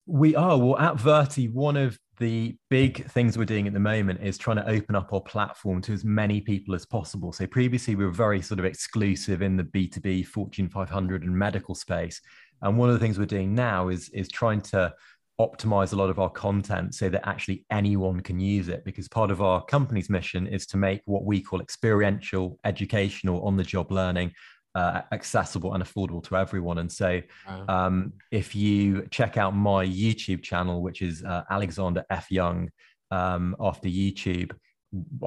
We 0.05 0.35
are 0.35 0.57
well 0.57 0.77
at 0.77 0.95
Virti. 0.95 1.51
One 1.53 1.77
of 1.77 1.99
the 2.17 2.57
big 2.69 3.05
things 3.11 3.37
we're 3.37 3.45
doing 3.45 3.67
at 3.67 3.73
the 3.73 3.79
moment 3.79 4.21
is 4.21 4.37
trying 4.37 4.57
to 4.57 4.67
open 4.67 4.95
up 4.95 5.13
our 5.13 5.21
platform 5.21 5.81
to 5.83 5.93
as 5.93 6.03
many 6.03 6.41
people 6.41 6.75
as 6.75 6.85
possible. 6.85 7.31
So 7.31 7.47
previously 7.47 7.95
we 7.95 8.05
were 8.05 8.11
very 8.11 8.41
sort 8.41 8.59
of 8.59 8.65
exclusive 8.65 9.41
in 9.41 9.55
the 9.55 9.63
B2B 9.63 10.25
Fortune 10.25 10.67
500 10.67 11.23
and 11.23 11.37
medical 11.37 11.75
space. 11.75 12.21
And 12.61 12.77
one 12.77 12.89
of 12.89 12.93
the 12.93 12.99
things 12.99 13.17
we're 13.17 13.25
doing 13.25 13.55
now 13.55 13.87
is, 13.87 14.09
is 14.09 14.27
trying 14.27 14.61
to 14.61 14.93
optimize 15.39 15.93
a 15.93 15.95
lot 15.95 16.09
of 16.09 16.19
our 16.19 16.29
content 16.29 16.93
so 16.93 17.09
that 17.09 17.27
actually 17.27 17.65
anyone 17.71 18.19
can 18.19 18.39
use 18.39 18.67
it 18.67 18.83
because 18.83 19.07
part 19.07 19.31
of 19.31 19.41
our 19.41 19.63
company's 19.65 20.09
mission 20.09 20.45
is 20.45 20.65
to 20.67 20.77
make 20.77 21.01
what 21.05 21.23
we 21.23 21.41
call 21.41 21.61
experiential 21.61 22.59
educational 22.65 23.45
on 23.45 23.55
the 23.55 23.63
job 23.63 23.91
learning 23.91 24.31
uh, 24.75 25.01
accessible 25.11 25.73
and 25.73 25.83
affordable 25.83 26.23
to 26.23 26.35
everyone. 26.35 26.77
And 26.77 26.91
so 26.91 27.21
um, 27.67 28.13
if 28.31 28.55
you 28.55 29.07
check 29.09 29.37
out 29.37 29.55
my 29.55 29.85
youtube 29.85 30.43
channel 30.43 30.81
which 30.81 31.01
is 31.01 31.23
uh, 31.23 31.43
alexander 31.49 32.03
f. 32.09 32.29
Young 32.29 32.69
um, 33.11 33.55
after 33.59 33.87
youtube 33.87 34.51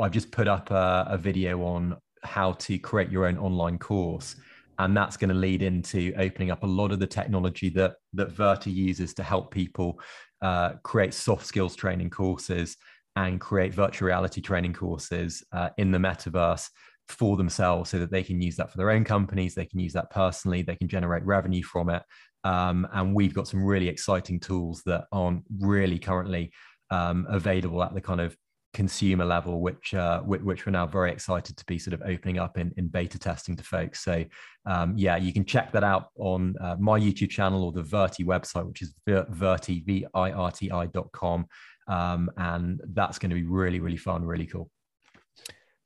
i've 0.01 0.13
just 0.13 0.31
put 0.31 0.47
up 0.47 0.71
a, 0.71 1.07
a 1.09 1.19
video 1.19 1.63
on 1.63 1.97
how 2.23 2.53
to 2.53 2.79
create 2.79 3.11
your 3.11 3.27
own 3.27 3.37
online 3.39 3.79
course 3.79 4.37
and 4.83 4.97
that's 4.97 5.17
going 5.17 5.29
to 5.29 5.35
lead 5.35 5.63
into 5.63 6.13
opening 6.19 6.51
up 6.51 6.65
a 6.65 6.67
lot 6.67 6.91
of 6.91 6.99
the 6.99 7.07
technology 7.07 7.69
that 7.69 7.95
that 8.15 8.35
Virti 8.35 8.75
uses 8.75 9.15
to 9.15 9.23
help 9.23 9.53
people 9.53 10.01
uh, 10.43 10.73
create 10.83 11.15
soft 11.15 11.47
skills 11.47 11.77
training 11.77 12.11
courses 12.11 12.77
and 13.15 13.41
create 13.41 13.73
virtual 13.73 14.09
reality 14.09 14.41
training 14.41 14.73
courses 14.73 15.45
uh, 15.53 15.69
in 15.79 15.93
the 15.93 15.99
metaverse 15.99 16.69
for 17.09 17.37
themselves 17.37 17.91
so 17.91 17.99
that 17.99 18.11
they 18.11 18.23
can 18.23 18.41
use 18.41 18.57
that 18.57 18.71
for 18.71 18.79
their 18.79 18.91
own 18.91 19.05
companies 19.05 19.55
they 19.55 19.67
can 19.67 19.79
use 19.79 19.93
that 19.93 20.11
personally 20.11 20.63
they 20.63 20.77
can 20.77 20.89
generate 20.89 21.25
revenue 21.25 21.63
from 21.63 21.89
it. 21.89 22.03
Um, 22.45 22.89
and 22.93 23.15
we've 23.15 23.35
got 23.35 23.47
some 23.47 23.65
really 23.65 23.87
exciting 23.87 24.41
tools 24.41 24.83
that 24.87 25.05
aren't 25.13 25.45
really 25.61 25.99
currently 26.01 26.53
um, 26.91 27.25
available 27.31 27.85
at 27.85 27.95
the 27.95 28.01
kind 28.01 28.21
of 28.21 28.37
consumer 28.75 29.25
level, 29.25 29.61
which 29.61 29.95
uh, 29.95 30.21
which 30.23 30.65
we're 30.65 30.73
now 30.73 30.87
very 30.87 31.13
excited 31.13 31.57
to 31.57 31.65
be 31.67 31.79
sort 31.79 31.95
of 31.95 32.03
opening 32.03 32.39
up 32.39 32.57
in, 32.59 32.73
in 32.77 32.89
beta 32.89 33.19
testing 33.19 33.57
to 33.57 33.63
folks. 33.63 34.03
So 34.03 34.25
um, 34.67 34.95
yeah, 34.97 35.17
you 35.17 35.33
can 35.33 35.45
check 35.45 35.73
that 35.73 35.85
out 35.85 36.09
on 36.17 36.55
uh, 36.61 36.77
my 36.79 36.99
YouTube 36.99 37.31
channel 37.31 37.65
or 37.65 37.73
the 37.73 37.83
Virti 37.83 38.25
website, 38.25 38.67
which 38.67 38.83
is 38.83 38.95
Virti 39.07 39.85
v 39.85 40.07
i 40.15 40.31
r 40.31 40.51
t 40.51 40.71
i 40.71 40.87
dot 40.87 41.13
com, 41.13 41.47
um, 41.89 42.31
and 42.37 42.81
that's 42.95 43.19
going 43.19 43.31
to 43.31 43.37
be 43.37 43.45
really 43.45 43.81
really 43.81 43.97
fun, 43.97 44.25
really 44.25 44.47
cool. 44.47 44.71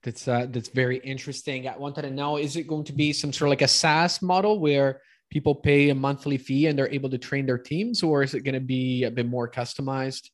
That's 0.03 0.29
uh, 0.29 0.47
that's 0.49 0.69
very 0.69 0.99
interesting. 0.99 1.69
I 1.69 1.77
wanted 1.77 2.03
to 2.03 2.11
know: 2.11 2.37
is 2.37 2.57
it 2.57 2.69
going 2.69 2.85
to 2.85 2.93
be 2.93 3.13
some 3.13 3.33
sort 3.33 3.49
of 3.49 3.51
like 3.51 3.63
a 3.63 3.69
SaaS 3.69 4.23
model 4.23 4.61
where 4.61 5.01
people 5.29 5.57
pay 5.57 5.91
a 5.91 5.95
monthly 5.95 6.39
fee 6.39 6.67
and 6.67 6.79
they're 6.79 6.93
able 6.93 7.11
to 7.11 7.19
train 7.19 7.47
their 7.47 7.59
teams, 7.59 8.05
or 8.05 8.23
is 8.23 8.35
it 8.35 8.43
going 8.43 8.55
to 8.55 8.61
be 8.61 9.03
a 9.03 9.11
bit 9.11 9.27
more 9.27 9.51
customized? 9.51 10.31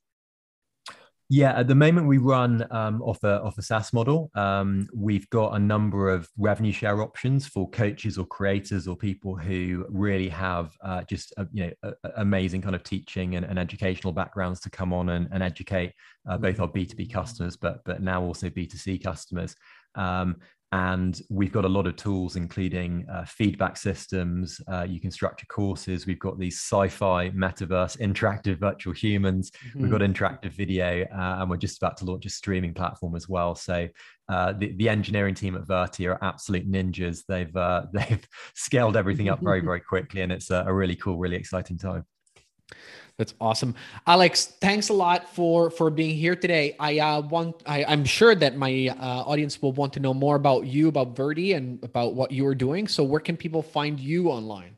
Yeah, 1.34 1.58
at 1.58 1.66
the 1.66 1.74
moment 1.74 2.08
we 2.08 2.18
run 2.18 2.66
um, 2.70 3.00
off 3.00 3.24
a 3.24 3.40
off 3.40 3.56
a 3.56 3.62
SaaS 3.62 3.94
model. 3.94 4.30
Um, 4.34 4.86
we've 4.94 5.30
got 5.30 5.54
a 5.54 5.58
number 5.58 6.10
of 6.10 6.28
revenue 6.36 6.72
share 6.72 7.00
options 7.00 7.46
for 7.46 7.70
coaches 7.70 8.18
or 8.18 8.26
creators 8.26 8.86
or 8.86 8.96
people 8.96 9.34
who 9.34 9.86
really 9.88 10.28
have 10.28 10.76
uh, 10.84 11.04
just 11.04 11.32
uh, 11.38 11.46
you 11.50 11.64
know 11.64 11.72
a, 11.84 11.92
a 12.04 12.12
amazing 12.16 12.60
kind 12.60 12.74
of 12.74 12.82
teaching 12.82 13.36
and, 13.36 13.46
and, 13.46 13.58
educational 13.58 14.12
backgrounds 14.12 14.60
to 14.60 14.68
come 14.68 14.92
on 14.92 15.08
and, 15.08 15.26
and 15.32 15.42
educate 15.42 15.94
uh, 16.28 16.36
both 16.36 16.60
our 16.60 16.68
B 16.68 16.84
two 16.84 16.96
B 16.96 17.06
customers, 17.06 17.56
but 17.56 17.82
but 17.86 18.02
now 18.02 18.22
also 18.22 18.50
B 18.50 18.66
two 18.66 18.76
C 18.76 18.98
customers. 18.98 19.56
Um, 19.94 20.36
and 20.72 21.20
we've 21.28 21.52
got 21.52 21.66
a 21.66 21.68
lot 21.68 21.87
of 21.87 21.96
tools, 21.96 22.37
including 22.37 23.06
uh, 23.12 23.26
feedback 23.26 23.76
systems. 23.76 24.58
Uh, 24.66 24.87
you 24.88 25.00
can 25.00 25.11
structure 25.11 25.44
courses. 25.46 26.06
We've 26.06 26.18
got 26.18 26.38
these 26.38 26.58
sci-fi, 26.58 27.28
metaverse, 27.30 27.98
interactive 27.98 28.58
virtual 28.58 28.94
humans. 28.94 29.50
Mm-hmm. 29.50 29.82
We've 29.82 29.90
got 29.90 30.00
interactive 30.00 30.52
video, 30.52 31.02
uh, 31.14 31.37
and 31.40 31.50
we're 31.50 31.58
just 31.58 31.76
about 31.76 31.98
to 31.98 32.06
launch 32.06 32.24
a 32.24 32.30
streaming 32.30 32.72
platform 32.72 33.14
as 33.14 33.28
well. 33.28 33.54
So 33.54 33.87
uh, 34.30 34.54
the, 34.54 34.72
the 34.76 34.88
engineering 34.88 35.35
team 35.35 35.56
at 35.56 35.64
Virti 35.64 36.08
are 36.08 36.18
absolute 36.24 36.70
ninjas. 36.70 37.22
They've 37.28 37.54
uh, 37.54 37.82
they've 37.92 38.26
scaled 38.54 38.96
everything 38.96 39.28
up 39.28 39.40
very 39.42 39.61
very 39.70 39.80
quickly, 39.80 40.22
and 40.22 40.32
it's 40.32 40.50
a, 40.50 40.64
a 40.66 40.72
really 40.72 40.96
cool, 40.96 41.18
really 41.18 41.37
exciting 41.37 41.76
time. 41.76 42.06
That's 43.18 43.35
awesome, 43.40 43.74
Alex. 44.06 44.46
Thanks 44.61 44.88
a 44.88 44.92
lot 44.92 45.28
for 45.35 45.70
for 45.70 45.90
being 45.90 46.16
here 46.16 46.35
today. 46.35 46.74
I 46.80 46.98
uh, 46.98 47.20
want 47.20 47.62
I, 47.66 47.85
I'm 47.85 48.04
sure 48.04 48.35
that 48.35 48.56
my 48.56 48.88
uh, 48.98 49.22
audience 49.22 49.61
will 49.61 49.72
want 49.72 49.92
to 49.94 50.00
know 50.00 50.14
more 50.14 50.37
about 50.37 50.66
you, 50.66 50.88
about 50.88 51.14
Virti, 51.14 51.54
and 51.54 51.82
about 51.85 52.14
what 52.14 52.32
you 52.32 52.46
are 52.46 52.54
doing. 52.54 52.88
So, 52.88 53.04
where 53.04 53.20
can 53.20 53.37
people 53.37 53.62
find 53.62 54.00
you 54.00 54.28
online? 54.28 54.76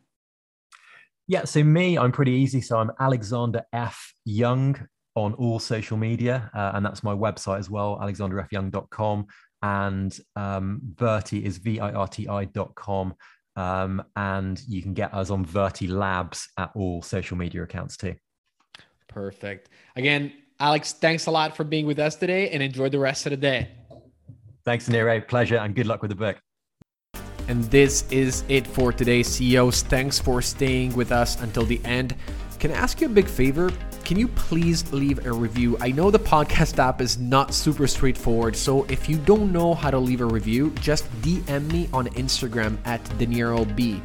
Yeah, 1.26 1.44
so 1.44 1.64
me, 1.64 1.96
I'm 1.96 2.12
pretty 2.12 2.33
easy. 2.33 2.61
So 2.61 2.78
I'm 2.78 2.90
Alexander 3.00 3.62
F 3.72 4.12
Young 4.24 4.76
on 5.14 5.33
all 5.35 5.59
social 5.59 5.96
media, 5.96 6.50
uh, 6.54 6.72
and 6.74 6.85
that's 6.85 7.02
my 7.02 7.14
website 7.14 7.59
as 7.59 7.70
well, 7.70 7.98
alexanderfyoung.com. 8.02 9.26
And 9.62 10.18
um, 10.37 10.83
Virti 10.94 11.42
is 11.42 11.57
v 11.57 11.80
i 11.80 11.92
r 11.92 12.09
t 12.09 12.28
i.com. 12.28 13.14
Um, 13.56 14.02
and 14.16 14.60
you 14.66 14.82
can 14.82 14.94
get 14.94 15.14
us 15.14 15.30
on 15.30 15.44
Virti 15.44 15.88
Labs 15.88 16.48
at 16.58 16.70
all 16.74 17.02
social 17.02 17.36
media 17.36 17.62
accounts 17.62 17.96
too. 17.96 18.14
Perfect. 19.08 19.68
Again, 19.96 20.32
Alex, 20.58 20.92
thanks 20.92 21.26
a 21.26 21.30
lot 21.30 21.56
for 21.56 21.64
being 21.64 21.86
with 21.86 21.98
us 21.98 22.16
today 22.16 22.50
and 22.50 22.62
enjoy 22.62 22.88
the 22.88 22.98
rest 22.98 23.26
of 23.26 23.30
the 23.30 23.36
day. 23.36 23.68
Thanks, 24.64 24.88
Nere. 24.88 25.20
Pleasure 25.20 25.56
and 25.56 25.74
good 25.74 25.86
luck 25.86 26.02
with 26.02 26.10
the 26.10 26.16
book. 26.16 26.40
And 27.46 27.62
this 27.64 28.10
is 28.10 28.42
it 28.48 28.66
for 28.66 28.92
today, 28.92 29.22
CEOs. 29.22 29.82
Thanks 29.82 30.18
for 30.18 30.40
staying 30.40 30.94
with 30.96 31.12
us 31.12 31.40
until 31.42 31.64
the 31.64 31.80
end. 31.84 32.16
Can 32.58 32.70
I 32.70 32.74
ask 32.74 33.00
you 33.00 33.06
a 33.06 33.10
big 33.10 33.26
favor? 33.28 33.70
Can 34.04 34.18
you 34.18 34.28
please 34.28 34.90
leave 34.92 35.24
a 35.26 35.32
review? 35.32 35.76
I 35.80 35.90
know 35.90 36.10
the 36.10 36.18
podcast 36.18 36.78
app 36.78 37.00
is 37.00 37.18
not 37.18 37.54
super 37.54 37.86
straightforward, 37.86 38.54
so 38.54 38.84
if 38.84 39.08
you 39.08 39.18
don't 39.18 39.52
know 39.52 39.74
how 39.74 39.90
to 39.90 39.98
leave 39.98 40.20
a 40.20 40.26
review, 40.26 40.70
just 40.80 41.10
DM 41.22 41.70
me 41.72 41.88
on 41.92 42.08
Instagram 42.08 42.78
at 42.86 43.02
DeNieroB. 43.18 44.02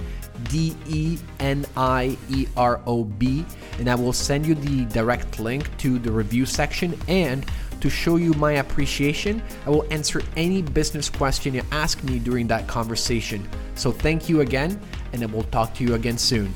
D 0.49 0.73
E 0.87 1.17
N 1.39 1.65
I 1.75 2.17
E 2.29 2.47
R 2.55 2.81
O 2.85 3.03
B, 3.03 3.45
and 3.77 3.89
I 3.89 3.95
will 3.95 4.13
send 4.13 4.45
you 4.45 4.55
the 4.55 4.85
direct 4.85 5.39
link 5.39 5.69
to 5.79 5.99
the 5.99 6.11
review 6.11 6.45
section. 6.45 6.97
And 7.07 7.45
to 7.81 7.89
show 7.89 8.15
you 8.15 8.33
my 8.33 8.53
appreciation, 8.53 9.41
I 9.65 9.69
will 9.69 9.85
answer 9.91 10.21
any 10.35 10.61
business 10.61 11.09
question 11.09 11.53
you 11.53 11.63
ask 11.71 12.01
me 12.03 12.19
during 12.19 12.47
that 12.47 12.67
conversation. 12.67 13.47
So 13.75 13.91
thank 13.91 14.29
you 14.29 14.41
again, 14.41 14.79
and 15.13 15.23
I 15.23 15.25
will 15.25 15.43
talk 15.43 15.73
to 15.75 15.83
you 15.83 15.95
again 15.95 16.17
soon. 16.17 16.53